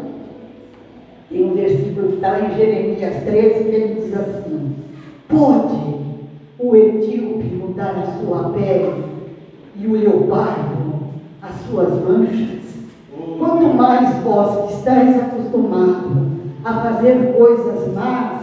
Tem 1.30 1.44
um 1.44 1.54
versículo 1.54 2.08
que 2.10 2.16
está 2.16 2.32
lá 2.32 2.40
em 2.42 2.56
Jeremias 2.56 3.24
13, 3.24 3.64
que 3.64 3.76
ele 3.76 4.02
diz 4.02 4.18
assim: 4.18 4.76
Pode 5.28 5.98
o 6.60 6.76
etíope 6.76 7.46
mudar 7.56 7.96
a 7.98 8.20
sua 8.20 8.50
pele 8.50 9.17
e 9.80 9.88
o 9.88 9.92
leopardo 9.94 10.98
as 11.42 11.56
suas 11.68 11.90
manchas? 12.04 12.58
Quanto 13.38 13.74
mais 13.76 14.24
vós 14.24 14.68
que 14.68 14.78
estáis 14.78 15.16
acostumados 15.16 16.28
a 16.64 16.74
fazer 16.74 17.34
coisas 17.38 17.94
más, 17.94 18.42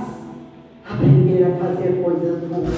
aprender 0.88 1.44
a 1.44 1.64
fazer 1.64 2.02
coisas 2.02 2.44
boas, 2.44 2.74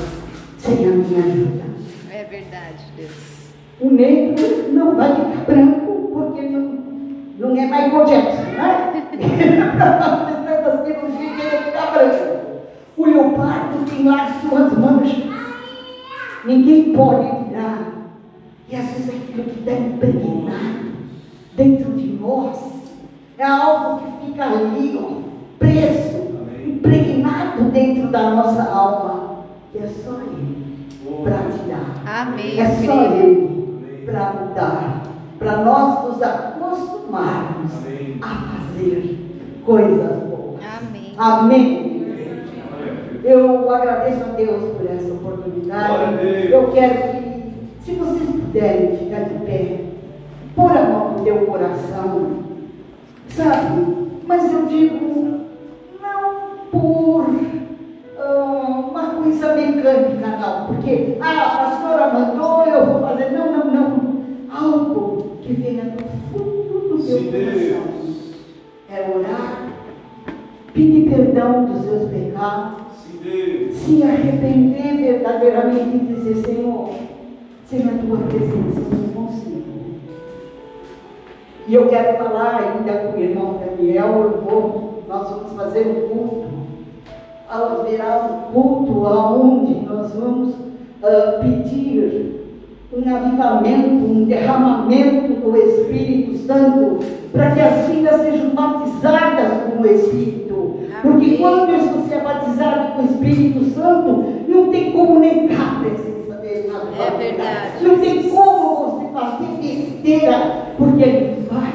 sem 0.59 0.87
a 0.87 0.91
minha 0.91 1.25
ajuda. 1.25 1.65
É 2.11 2.25
verdade, 2.25 2.85
Deus. 2.97 3.37
O 3.81 3.91
negro 3.91 4.73
não 4.73 4.97
vai 4.97 5.15
ficar 5.15 5.45
branco 5.45 6.11
porque 6.13 6.43
não, 6.49 6.79
não 7.39 7.57
é 7.57 7.67
Michael 7.67 8.05
Jackson, 8.07 8.43
né? 8.57 9.07
Tantas 10.47 10.87
cirurgias 10.87 11.37
que 11.37 11.47
ele 11.47 11.65
ficar 11.65 11.93
branco. 11.93 12.37
O 12.97 13.07
leopardo 13.07 13.85
tem 13.91 14.05
lá 14.05 14.25
as 14.25 14.41
suas 14.41 14.73
manchas. 14.79 15.25
Ninguém 16.45 16.93
pode 16.95 17.49
tirar. 17.49 18.06
E 18.69 18.77
às 18.77 18.87
vezes 18.87 19.09
aquilo 19.09 19.45
que 19.45 19.61
está 19.61 19.73
impregnado 19.73 20.87
dentro 21.57 21.93
de 21.93 22.07
nós 22.21 22.59
é 23.39 23.45
algo 23.45 24.01
que 24.01 24.27
fica 24.27 24.45
ali, 24.45 24.99
ó, 25.01 25.21
preso, 25.59 26.29
impregnado 26.67 27.65
dentro 27.71 28.09
da 28.09 28.31
nossa 28.31 28.63
alma. 28.63 29.45
Que 29.73 29.79
é 29.79 29.87
só 29.87 30.19
Ele 30.21 30.89
para 31.23 31.39
tirar. 31.51 32.23
Amém. 32.23 32.61
É 32.61 32.69
só. 32.85 33.13
Ele 33.13 33.57
para 34.07 34.33
mudar, 34.33 35.03
para 35.39 35.57
nós 35.65 36.05
nos 36.05 36.23
acostumarmos 36.23 37.73
Amém. 37.85 38.19
a 38.23 38.29
fazer 38.29 39.61
coisas 39.65 40.23
boas. 40.23 40.61
Amém. 40.79 41.15
Amém. 41.19 41.97
Eu 43.25 43.69
agradeço 43.69 44.23
a 44.23 44.37
Deus 44.37 44.77
por 44.77 44.89
essa 44.89 45.13
oportunidade. 45.13 46.23
Eu 46.49 46.71
quero 46.71 47.11
que, 47.11 47.26
se 47.87 47.93
vocês 47.93 48.29
puderem 48.29 48.97
ficar 48.97 49.21
de 49.29 49.47
pé, 49.47 49.79
pôr 50.57 50.77
a 50.77 50.83
mão 50.89 51.13
no 51.13 51.25
teu 51.25 51.47
coração, 51.47 52.43
sabe? 53.29 54.09
Mas 54.27 54.53
eu 54.53 54.67
digo, 54.67 55.47
não 56.03 56.67
por 56.73 57.27
ah, 58.19 58.89
uma 58.91 59.11
coisa 59.11 59.55
mecânica, 59.55 60.27
não. 60.27 60.67
Porque, 60.67 61.17
ah, 61.21 61.43
a 61.43 61.59
pastora 61.59 62.13
mandou, 62.13 62.65
eu 62.65 62.87
vou 62.87 63.01
fazer. 63.03 63.31
Não, 63.31 63.53
não, 63.53 63.73
não. 63.73 64.17
Algo 64.51 65.37
que 65.43 65.53
venha 65.53 65.85
do 65.85 66.03
fundo 66.33 66.89
do 66.89 67.07
teu 67.07 67.19
Sim, 67.19 67.31
coração 67.31 67.83
Deus. 67.95 68.35
é 68.91 69.17
orar, 69.17 69.69
pedir 70.75 71.09
perdão 71.09 71.67
dos 71.67 71.85
seus 71.85 72.11
pecados, 72.11 72.83
Sim, 73.23 73.71
se 73.71 74.03
arrepender 74.03 74.97
verdadeiramente 74.97 75.97
e 75.97 76.15
dizer, 76.15 76.47
Senhor, 76.47 76.91
sem 77.67 77.81
a 77.81 77.99
tua 77.99 78.19
presença 78.29 78.81
eu 78.81 78.99
não 78.99 79.27
consigo. 79.27 79.63
E 81.67 81.75
eu 81.75 81.89
quero 81.89 82.17
falar 82.17 82.61
ainda 82.61 82.93
com 82.93 83.19
o 83.19 83.21
irmão 83.21 83.59
Daniel, 83.59 84.07
eu 84.07 84.41
vou, 84.41 85.03
nós 85.09 85.29
vamos 85.29 85.53
fazer 85.53 85.81
um 85.89 86.09
culto. 86.09 86.47
Haverá 87.49 88.29
um 88.31 88.53
culto 88.53 89.07
aonde 89.07 89.75
nós 89.85 90.13
vamos 90.13 90.55
ah, 91.03 91.41
pedir 91.43 92.45
um 92.93 93.15
avivamento, 93.15 94.05
um 94.05 94.25
derramamento 94.25 95.35
do 95.35 95.57
Espírito 95.57 96.39
Santo, 96.47 97.05
para 97.33 97.51
que 97.51 97.61
as 97.61 97.87
filhas 97.87 98.21
sejam 98.21 98.51
batizadas 98.51 99.53
com 99.65 99.83
o 99.83 99.87
Espírito. 99.87 100.77
Porque 101.03 101.37
quando 101.37 101.67
você 101.67 102.15
é 102.15 102.21
batizado 102.21 102.93
com 102.93 103.03
o 103.03 103.07
Espírito 103.07 103.65
Santo, 103.75 104.25
não 104.49 104.69
tem 104.71 104.93
como 104.93 105.19
negar 105.19 105.77
a 105.77 105.81
presença 105.81 106.16
É 106.99 107.11
verdade. 107.19 107.85
Não 107.85 107.99
tem 107.99 108.29
como 108.31 108.91
você 108.91 109.13
fazer 109.13 109.47
besteira, 109.61 110.67
porque 110.79 111.03
ele 111.03 111.49
vai 111.51 111.73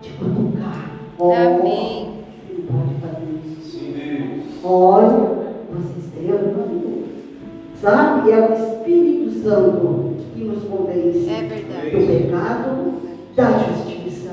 te 0.00 0.10
cutucar. 0.12 0.90
Oh, 1.18 1.32
Amém. 1.32 2.10
Ele 2.50 2.62
pode 2.70 2.94
fazer 3.00 3.26
isso. 3.46 3.78
Sim, 3.78 3.92
Deus. 3.96 4.44
Olha, 4.64 5.28
vocês 5.72 6.12
têm 6.14 6.32
orgulho. 6.32 7.04
Sabe? 7.80 8.30
É 8.30 8.40
o 8.40 8.52
Espírito 8.54 9.42
Santo 9.42 10.14
que 10.34 10.44
nos 10.44 10.64
convence 10.64 11.28
É 11.30 11.42
do 11.42 11.48
verdade. 11.48 12.06
pecado, 12.06 12.92
da 13.36 13.50
justiça 13.58 14.30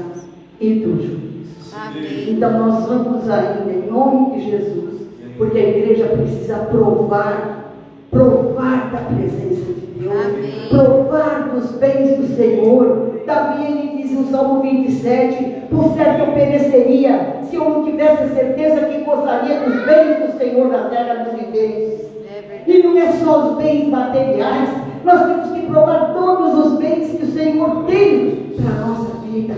e 0.59 0.73
do 0.75 0.95
juízo. 0.95 1.31
Amém. 1.75 2.29
Então 2.33 2.67
nós 2.67 2.85
vamos 2.85 3.29
ainda 3.29 3.71
em 3.71 3.89
nome 3.91 4.35
de 4.39 4.51
Jesus, 4.51 5.01
porque 5.37 5.57
a 5.57 5.69
igreja 5.69 6.05
precisa 6.07 6.55
provar, 6.59 7.73
provar 8.09 8.91
da 8.91 8.99
presença 8.99 9.73
de 9.73 9.87
Deus, 9.87 9.90
Amém. 10.11 10.67
provar 10.69 11.49
dos 11.53 11.71
bens 11.71 12.17
do 12.17 12.35
Senhor. 12.35 13.21
Davi 13.25 13.65
ele 13.65 14.01
diz 14.01 14.11
no 14.11 14.25
Salmo 14.29 14.61
27, 14.61 15.67
por 15.69 15.93
certo 15.95 16.19
eu 16.21 16.33
pereceria 16.33 17.41
se 17.43 17.55
eu 17.55 17.69
não 17.69 17.83
tivesse 17.83 18.23
a 18.23 18.29
certeza 18.29 18.85
que 18.87 19.03
gozaria 19.03 19.59
dos 19.59 19.85
bens 19.85 20.31
do 20.31 20.37
Senhor 20.37 20.67
na 20.67 20.89
terra 20.89 21.23
dos 21.23 21.33
viventes. 21.33 22.01
É. 22.25 22.63
E 22.67 22.83
não 22.83 22.97
é 22.97 23.11
só 23.13 23.49
os 23.49 23.57
bens 23.57 23.87
materiais, 23.87 24.69
nós 25.03 25.25
temos 25.25 25.51
que 25.51 25.67
provar 25.67 26.13
todos 26.13 26.65
os 26.65 26.79
bens 26.79 27.11
que 27.17 27.23
o 27.23 27.31
Senhor 27.31 27.85
tem 27.85 28.53
para 28.55 28.83
a 28.83 28.87
nossa 28.87 29.17
vida. 29.25 29.55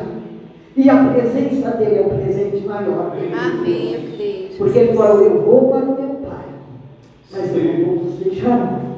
E 0.75 0.89
a 0.89 1.03
presença 1.03 1.69
dele 1.71 1.97
é 1.97 2.01
o 2.01 2.09
presente 2.09 2.65
maior. 2.65 3.11
Amém. 3.15 4.49
Porque 4.57 4.79
ele 4.79 4.93
falou, 4.93 5.23
eu 5.23 5.41
vou 5.41 5.69
para 5.69 5.79
o 5.79 5.85
meu 5.85 6.15
Pai, 6.27 6.45
mas 7.31 7.55
eu 7.55 7.63
não 7.63 7.85
vou 7.85 8.05
vos 8.05 8.15
deixar. 8.19 8.92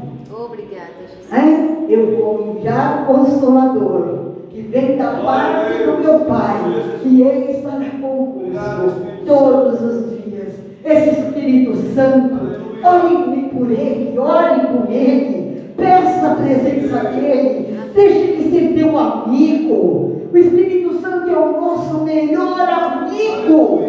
Né? 1.32 1.86
Eu 1.90 2.18
vou 2.18 2.56
enviar 2.58 3.04
o 3.04 3.14
Consolador, 3.14 4.32
que 4.50 4.62
vem 4.62 4.98
da 4.98 5.12
parte 5.24 5.84
do 5.84 5.98
meu 6.00 6.20
Pai, 6.22 6.58
e 7.04 7.22
ele 7.22 7.52
estará 7.52 7.86
convosco 8.02 9.06
todos 9.26 9.82
os 9.82 10.10
dias. 10.10 10.54
Esse 10.84 11.20
Espírito 11.22 11.76
Santo, 11.94 12.36
ore 12.84 13.50
por 13.54 13.72
ele, 13.72 14.18
ore 14.18 14.62
com 14.68 14.92
ele, 14.92 15.74
peça 15.78 16.32
a 16.32 16.36
presença 16.36 17.10
dele, 17.10 17.80
deixe 17.94 18.18
ele 18.18 18.52
ser 18.52 18.74
teu 18.76 18.98
amigo. 18.98 20.16
O 20.34 20.38
Espírito 20.38 21.00
Santo 21.00 21.30
é 21.30 21.38
o 21.38 21.62
nosso 21.62 22.04
melhor 22.04 22.60
amigo. 22.60 23.84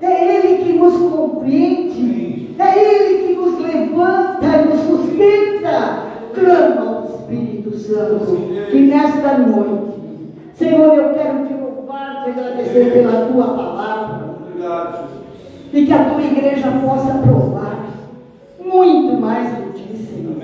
É 0.00 0.36
Ele 0.36 0.64
que 0.64 0.72
nos 0.72 0.96
compreende, 0.96 2.56
é 2.58 2.78
Ele 2.78 3.28
que 3.28 3.34
nos 3.34 3.60
levanta 3.60 4.46
e 4.46 4.68
nos 4.68 4.80
sustenta. 4.80 6.11
Clama 6.34 6.90
ao 6.90 7.04
Espírito 7.04 7.78
Santo. 7.78 8.38
E 8.72 8.80
nesta 8.80 9.38
noite, 9.38 9.98
Senhor, 10.54 10.94
eu 10.96 11.14
quero 11.14 11.46
te 11.46 11.54
louvar, 11.54 12.24
te 12.24 12.30
agradecer 12.30 12.92
pela 12.92 13.26
tua 13.26 13.46
palavra. 13.46 14.32
E 15.72 15.86
que 15.86 15.92
a 15.92 16.04
tua 16.04 16.22
igreja 16.22 16.70
possa 16.84 17.14
provar 17.18 17.86
muito 18.64 19.20
mais 19.20 19.48
de 19.48 19.72
ti, 19.72 19.96
Senhor. 19.96 20.36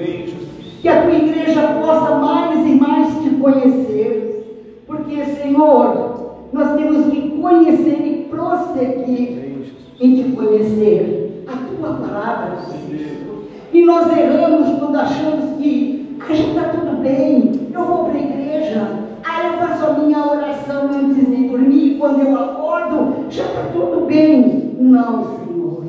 Que 0.81 0.89
a 0.89 1.03
tua 1.03 1.15
igreja 1.15 1.63
possa 1.81 2.17
mais 2.17 2.67
e 2.67 2.75
mais 2.75 3.15
te 3.23 3.31
conhecer. 3.31 4.83
Porque, 4.87 5.25
Senhor, 5.25 6.37
nós 6.53 6.77
temos 6.77 7.07
que 7.13 7.31
conhecer 7.41 8.07
e 8.07 8.27
prosseguir 8.31 9.67
em 10.01 10.15
te 10.15 10.33
conhecer. 10.33 11.45
A 11.47 11.57
tua 11.57 11.95
palavra, 11.95 12.59
Senhor. 12.61 13.45
E 13.73 13.85
nós 13.85 14.17
erramos 14.17 14.79
quando 14.79 14.97
achamos 14.97 15.57
que 15.59 16.17
a 16.29 16.35
gente 16.35 16.51
está 16.51 16.69
tudo 16.71 17.03
bem, 17.03 17.69
eu 17.73 17.85
vou 17.85 18.05
para 18.05 18.19
a 18.19 18.23
igreja, 18.23 18.87
aí 19.25 19.47
eu 19.47 19.59
faço 19.59 19.87
a 19.87 19.93
minha 19.95 20.27
oração 20.27 20.91
antes 20.93 21.27
de 21.27 21.49
dormir, 21.49 21.97
quando 21.99 22.21
eu 22.21 22.35
acordo, 22.37 23.31
já 23.31 23.45
está 23.45 23.63
tudo 23.73 24.07
bem. 24.07 24.75
Não, 24.79 25.25
Senhor. 25.25 25.85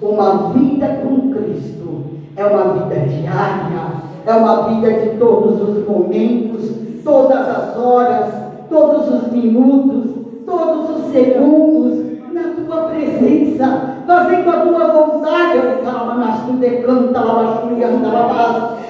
Uma 0.00 0.52
vida 0.52 1.00
com 1.02 1.30
Cristo 1.32 2.04
é 2.36 2.44
uma 2.44 2.72
vida 2.72 3.06
diária, 3.06 4.04
é 4.26 4.34
uma 4.34 4.68
vida 4.68 4.92
de 4.92 5.18
todos 5.18 5.60
os 5.60 5.86
momentos, 5.86 6.70
todas 7.04 7.48
as 7.48 7.78
horas, 7.78 8.34
todos 8.68 9.08
os 9.08 9.32
minutos, 9.32 10.10
todos 10.44 10.90
os 10.90 11.12
segundos, 11.12 12.04
na 12.32 12.42
tua 12.66 12.88
presença, 12.88 13.98
fazendo 14.06 14.50
a 14.50 14.60
tua 14.60 14.86
vontade, 14.88 15.58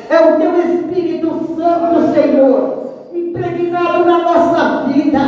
é 0.09 0.21
o 0.21 0.37
teu 0.37 0.59
Espírito 0.61 1.55
Santo, 1.57 2.13
Senhor, 2.13 2.85
impregnado 3.13 4.05
na 4.05 4.19
nossa 4.19 4.85
vida, 4.89 5.19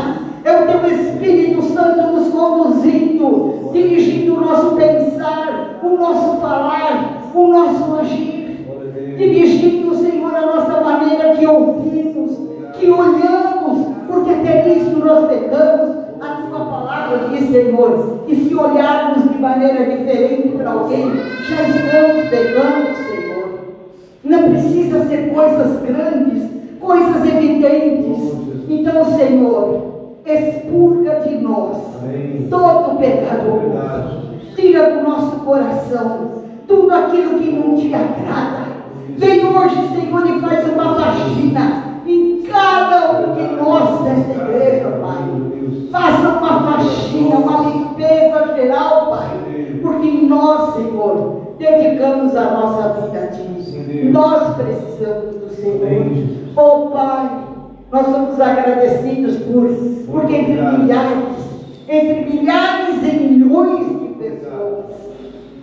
é 0.44 0.52
o 0.52 0.66
teu 0.66 0.90
Espírito 0.90 1.62
Santo 1.62 2.12
nos 2.12 2.28
conduzindo, 2.28 3.70
dirigindo 3.72 4.36
o 4.36 4.40
nosso 4.40 4.76
pensar, 4.76 5.80
o 5.82 5.96
nosso 5.96 6.40
falar, 6.40 7.15
o 7.36 7.48
nosso 7.48 7.96
agir, 7.96 8.66
dirigindo, 9.18 9.94
Senhor, 9.94 10.34
a 10.34 10.46
nossa 10.46 10.80
maneira 10.80 11.36
que 11.36 11.46
ouvimos, 11.46 12.32
que 12.72 12.90
olhamos, 12.90 13.88
porque 14.08 14.30
até 14.30 14.64
nisso 14.64 14.96
nós 14.98 15.28
pecamos. 15.28 15.96
A 16.18 16.46
tua 16.48 16.60
palavra 16.60 17.28
diz, 17.28 17.50
Senhor, 17.50 18.20
que 18.26 18.34
se 18.36 18.54
olharmos 18.54 19.30
de 19.30 19.38
maneira 19.38 19.84
diferente 19.84 20.48
para 20.56 20.70
alguém, 20.70 21.12
já 21.46 21.68
estamos 21.68 22.28
pecando, 22.30 22.96
Senhor. 23.06 23.58
Não 24.24 24.50
precisa 24.50 25.04
ser 25.04 25.30
coisas 25.30 25.82
grandes, 25.82 26.50
coisas 26.80 27.22
evidentes. 27.22 28.32
Então, 28.66 29.04
Senhor, 29.04 29.86
expurga 30.24 31.20
de 31.20 31.36
nós 31.36 31.76
Amém. 32.02 32.46
todo 32.48 32.98
pecador. 32.98 33.60
Tira 34.56 34.90
do 34.90 35.02
nosso 35.02 35.36
coração 35.40 36.35
aquilo 37.04 37.38
que 37.38 37.52
não 37.52 37.76
te 37.76 37.94
agrada. 37.94 38.66
Vem 39.16 39.46
hoje, 39.46 39.88
Senhor, 39.94 40.26
e 40.26 40.40
faz 40.40 40.72
uma 40.72 40.94
faxina 40.94 42.00
em 42.06 42.42
cada 42.42 43.20
um 43.20 43.34
de 43.34 43.56
nós 43.56 44.02
desta 44.02 44.42
igreja, 44.42 44.98
Pai. 45.00 45.26
Faça 45.90 46.28
uma 46.28 46.60
faxina, 46.60 47.36
uma 47.36 47.70
limpeza 47.70 48.54
geral, 48.56 49.10
Pai. 49.10 49.80
Porque 49.82 50.10
nós, 50.26 50.74
Senhor, 50.74 51.54
dedicamos 51.58 52.36
a 52.36 52.44
nossa 52.44 53.00
vida 53.00 53.18
a 53.18 53.26
Ti. 53.28 54.10
Nós 54.12 54.56
precisamos 54.56 55.36
do 55.36 55.48
Senhor. 55.54 56.36
Oh, 56.56 56.90
Pai, 56.90 57.30
nós 57.90 58.06
somos 58.06 58.40
agradecidos 58.40 59.36
por, 59.38 59.68
porque 60.10 60.36
entre 60.36 60.60
milhares, 60.60 61.34
entre 61.88 62.30
milhares 62.30 62.96
e 63.02 63.16
milhões 63.16 63.86
de 63.86 64.08
pessoas, 64.14 64.86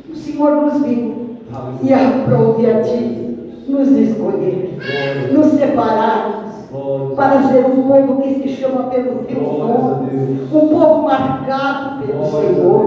o 0.09 0.15
Senhor 0.15 0.51
nos 0.55 0.85
viu 0.85 1.22
e 1.83 1.93
aprove 1.93 2.69
a 2.69 2.81
Ti 2.81 3.29
nos 3.67 3.89
escolher, 3.89 4.77
nos 5.31 5.47
separarmos 5.53 6.43
para 7.15 7.43
ser 7.43 7.65
um 7.65 7.83
povo 7.83 8.21
que 8.21 8.33
se 8.35 8.47
chama 8.49 8.83
pelo 8.83 9.19
Teu 9.23 9.41
nome, 9.41 10.47
um 10.53 10.67
povo 10.67 11.03
marcado 11.03 12.01
pelo 12.05 12.25
Senhor, 12.25 12.85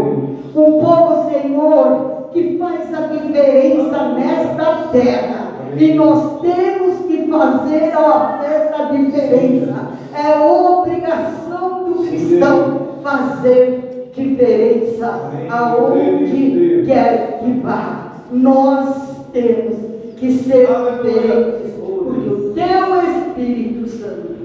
um 0.55 0.81
povo, 0.85 1.31
Senhor, 1.31 2.29
que 2.33 2.59
faz 2.59 2.93
a 2.95 3.07
diferença 3.07 4.09
nesta 4.15 4.89
terra. 4.93 5.47
E 5.79 5.93
nós 5.95 6.41
temos 6.41 6.99
que 7.07 7.29
fazer 7.31 7.93
a- 7.95 8.41
essa 8.45 8.85
diferença. 8.93 9.75
É 10.15 10.41
obrigação 10.45 11.85
do 11.85 12.05
cristão 12.07 12.79
fazer 13.03 14.11
diferença 14.15 15.21
aonde 15.51 16.83
quer 16.87 17.41
que 17.43 17.61
vá. 17.61 18.06
Nós 18.37 19.17
temos 19.33 19.77
que 20.17 20.33
ser 20.33 20.67
diferentes, 20.67 21.73
porque 21.79 22.29
o 22.29 22.53
Teu 22.53 23.03
Espírito 23.03 23.89
Santo 23.89 24.37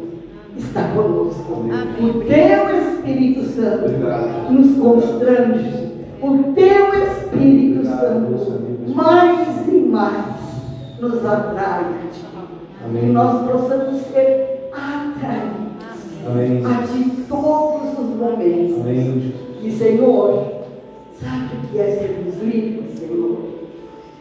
está 0.57 0.89
conosco. 0.95 1.65
O 1.99 2.23
Teu 2.23 2.79
Espírito 2.79 3.43
Santo 3.49 4.51
nos 4.51 4.77
constrange. 4.77 5.91
O 6.21 6.53
Teu 6.53 6.93
Espírito 7.03 7.85
Santo 7.85 8.95
mais 8.95 9.67
e 9.67 9.71
mais 9.71 10.35
nos 10.99 11.25
atrai 11.25 11.85
a 11.85 12.07
Ti. 12.11 12.25
Que 12.99 13.05
nós 13.07 13.49
possamos 13.49 14.01
ser 14.07 14.69
atraídos 14.71 15.71
Amém. 16.27 16.63
a 16.65 16.87
Ti 16.87 17.25
todos 17.27 17.99
os 17.99 18.15
momentos. 18.15 18.81
Amém. 18.81 19.33
E 19.63 19.71
Senhor, 19.71 20.63
sabe 21.19 21.55
o 21.55 21.67
que 21.67 21.79
é 21.79 21.91
sermos 21.91 22.41
livres, 22.41 22.99
Senhor? 22.99 23.50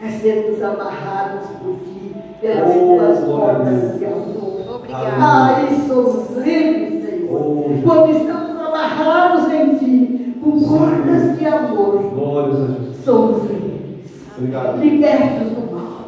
É 0.03 0.09
sermos 0.09 0.61
amarrados 0.63 1.47
por 1.61 1.75
Ti, 1.75 2.15
pelas 2.41 2.75
Oh, 2.75 2.97
Tuas 2.97 3.19
cordas 3.23 3.99
de 3.99 4.05
amor. 4.05 4.75
Obrigada. 4.75 5.11
Ai, 5.19 5.67
somos 5.87 6.37
livres, 6.37 7.05
Senhor. 7.05 7.31
Oh, 7.31 7.81
Quando 7.83 8.11
estamos 8.17 8.59
amarrados 8.59 9.53
em 9.53 9.77
Ti, 9.77 10.35
com 10.43 10.59
cordas 10.63 11.37
de 11.37 11.45
amor, 11.45 12.01
Glórias 12.15 12.55
a 12.61 12.65
Jesus. 12.67 12.97
somos 13.05 13.43
livres. 13.43 14.11
Obrigado. 14.37 14.79
Libertos 14.81 15.49
do 15.51 15.71
mal. 15.75 16.05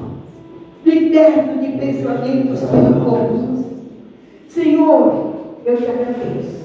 Libertos 0.84 1.62
de 1.62 1.68
pensamentos 1.78 2.60
conduzem. 2.62 3.64
Senhor, 4.50 5.34
eu 5.66 5.78
te 5.78 5.86
agradeço. 5.86 6.64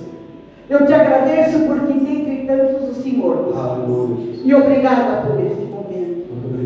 Eu 0.71 0.87
te 0.87 0.93
agradeço 0.93 1.59
porque 1.67 1.93
dentre 1.93 2.47
tantos 2.47 2.89
o 2.99 3.03
Senhor. 3.03 3.53
Aleluia. 3.55 4.17
E 4.45 4.55
obrigada 4.55 5.23
por 5.27 5.41
obrigado. 5.41 5.68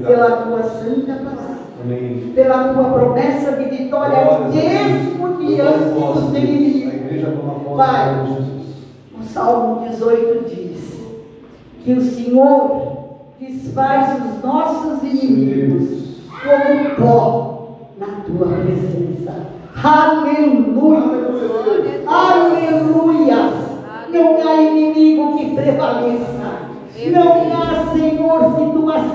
Pela 0.01 0.30
tua 0.43 0.62
santa 0.62 1.12
palavra, 1.14 1.57
Amém. 1.84 2.32
pela 2.34 2.72
tua 2.72 2.84
promessa 2.84 3.53
de 3.53 3.64
vitória, 3.64 4.24
Glórias 4.24 4.55
mesmo 4.55 5.36
diante 5.38 5.84
dos 5.95 6.34
inimigos. 6.36 7.76
Pai. 7.76 8.26
O 9.18 9.22
Salmo 9.24 9.88
18 9.88 10.45
diz 10.49 11.01
que 11.84 11.93
o 11.93 12.03
Senhor 12.03 12.93
desfaz 13.40 14.18
os 14.24 14.43
nossos 14.43 15.03
inimigos 15.03 16.20
como 16.43 16.95
pó 16.97 17.78
na 17.99 18.07
tua 18.26 18.47
presença. 18.47 19.47
Aleluia! 19.82 21.01
Aleluia! 22.07 23.53
Não 24.12 24.49
há 24.49 24.62
inimigo 24.62 25.38
que 25.38 25.55
prevaleça. 25.55 26.43
Não 27.11 27.53
há, 27.53 27.72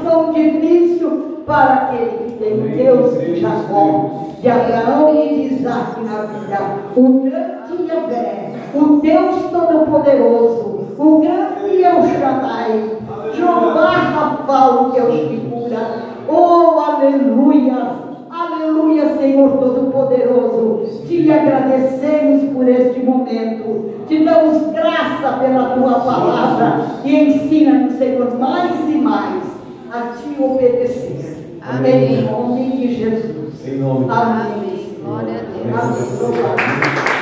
situação 0.08 0.32
difícil 0.32 1.44
para 1.46 1.74
aquele 1.74 2.12
que 2.26 2.32
tem 2.40 2.54
o 2.54 2.78
Deus 2.78 3.20
de 3.20 3.40
Jacó, 3.40 4.30
de 4.42 4.50
Abraão 4.50 5.14
e 5.16 5.28
de 5.28 5.56
Isaac 5.56 6.02
na 6.02 6.24
vida. 6.24 6.60
O 6.96 7.20
grande 7.20 7.88
Yahvé, 7.88 8.54
o 8.74 9.00
Deus 9.02 9.52
Todo-Poderoso, 9.52 10.88
o 10.98 11.20
grande 11.20 11.84
El 11.84 12.08
Shaddai, 12.08 12.98
Jeová 13.34 13.92
Rafa, 13.92 14.82
o 14.82 14.92
Deus 14.92 15.30
que 15.30 15.50
cura. 15.50 16.04
Oh, 16.28 16.80
aleluia! 16.80 18.08
Aleluia, 18.30 19.18
Senhor 19.18 19.58
Todo-Poderoso. 19.58 20.86
Te 21.08 21.32
agradecemos 21.32 22.54
por 22.54 22.68
este 22.68 23.00
momento. 23.00 24.06
Te 24.08 24.24
damos 24.24 24.74
graça 24.74 25.38
pela 25.40 25.70
tua 25.76 26.00
palavra. 26.00 26.82
E 27.04 27.16
ensina-nos, 27.16 27.98
Senhor, 27.98 28.38
mais 28.38 28.90
e 28.90 28.98
mais 28.98 29.47
a 29.92 30.14
te 30.14 30.42
obedecer. 30.42 31.60
Amém. 31.62 32.20
Em 32.20 32.22
nome 32.24 32.72
de 32.72 32.96
Jesus. 32.96 33.68
Em 33.68 33.78
nome 33.78 34.06
de 34.06 34.12
Amém. 34.12 34.54
Amém. 34.54 34.98
Glória 35.04 35.34
a 35.34 35.40
Deus. 35.40 36.40
Amém. 36.44 37.17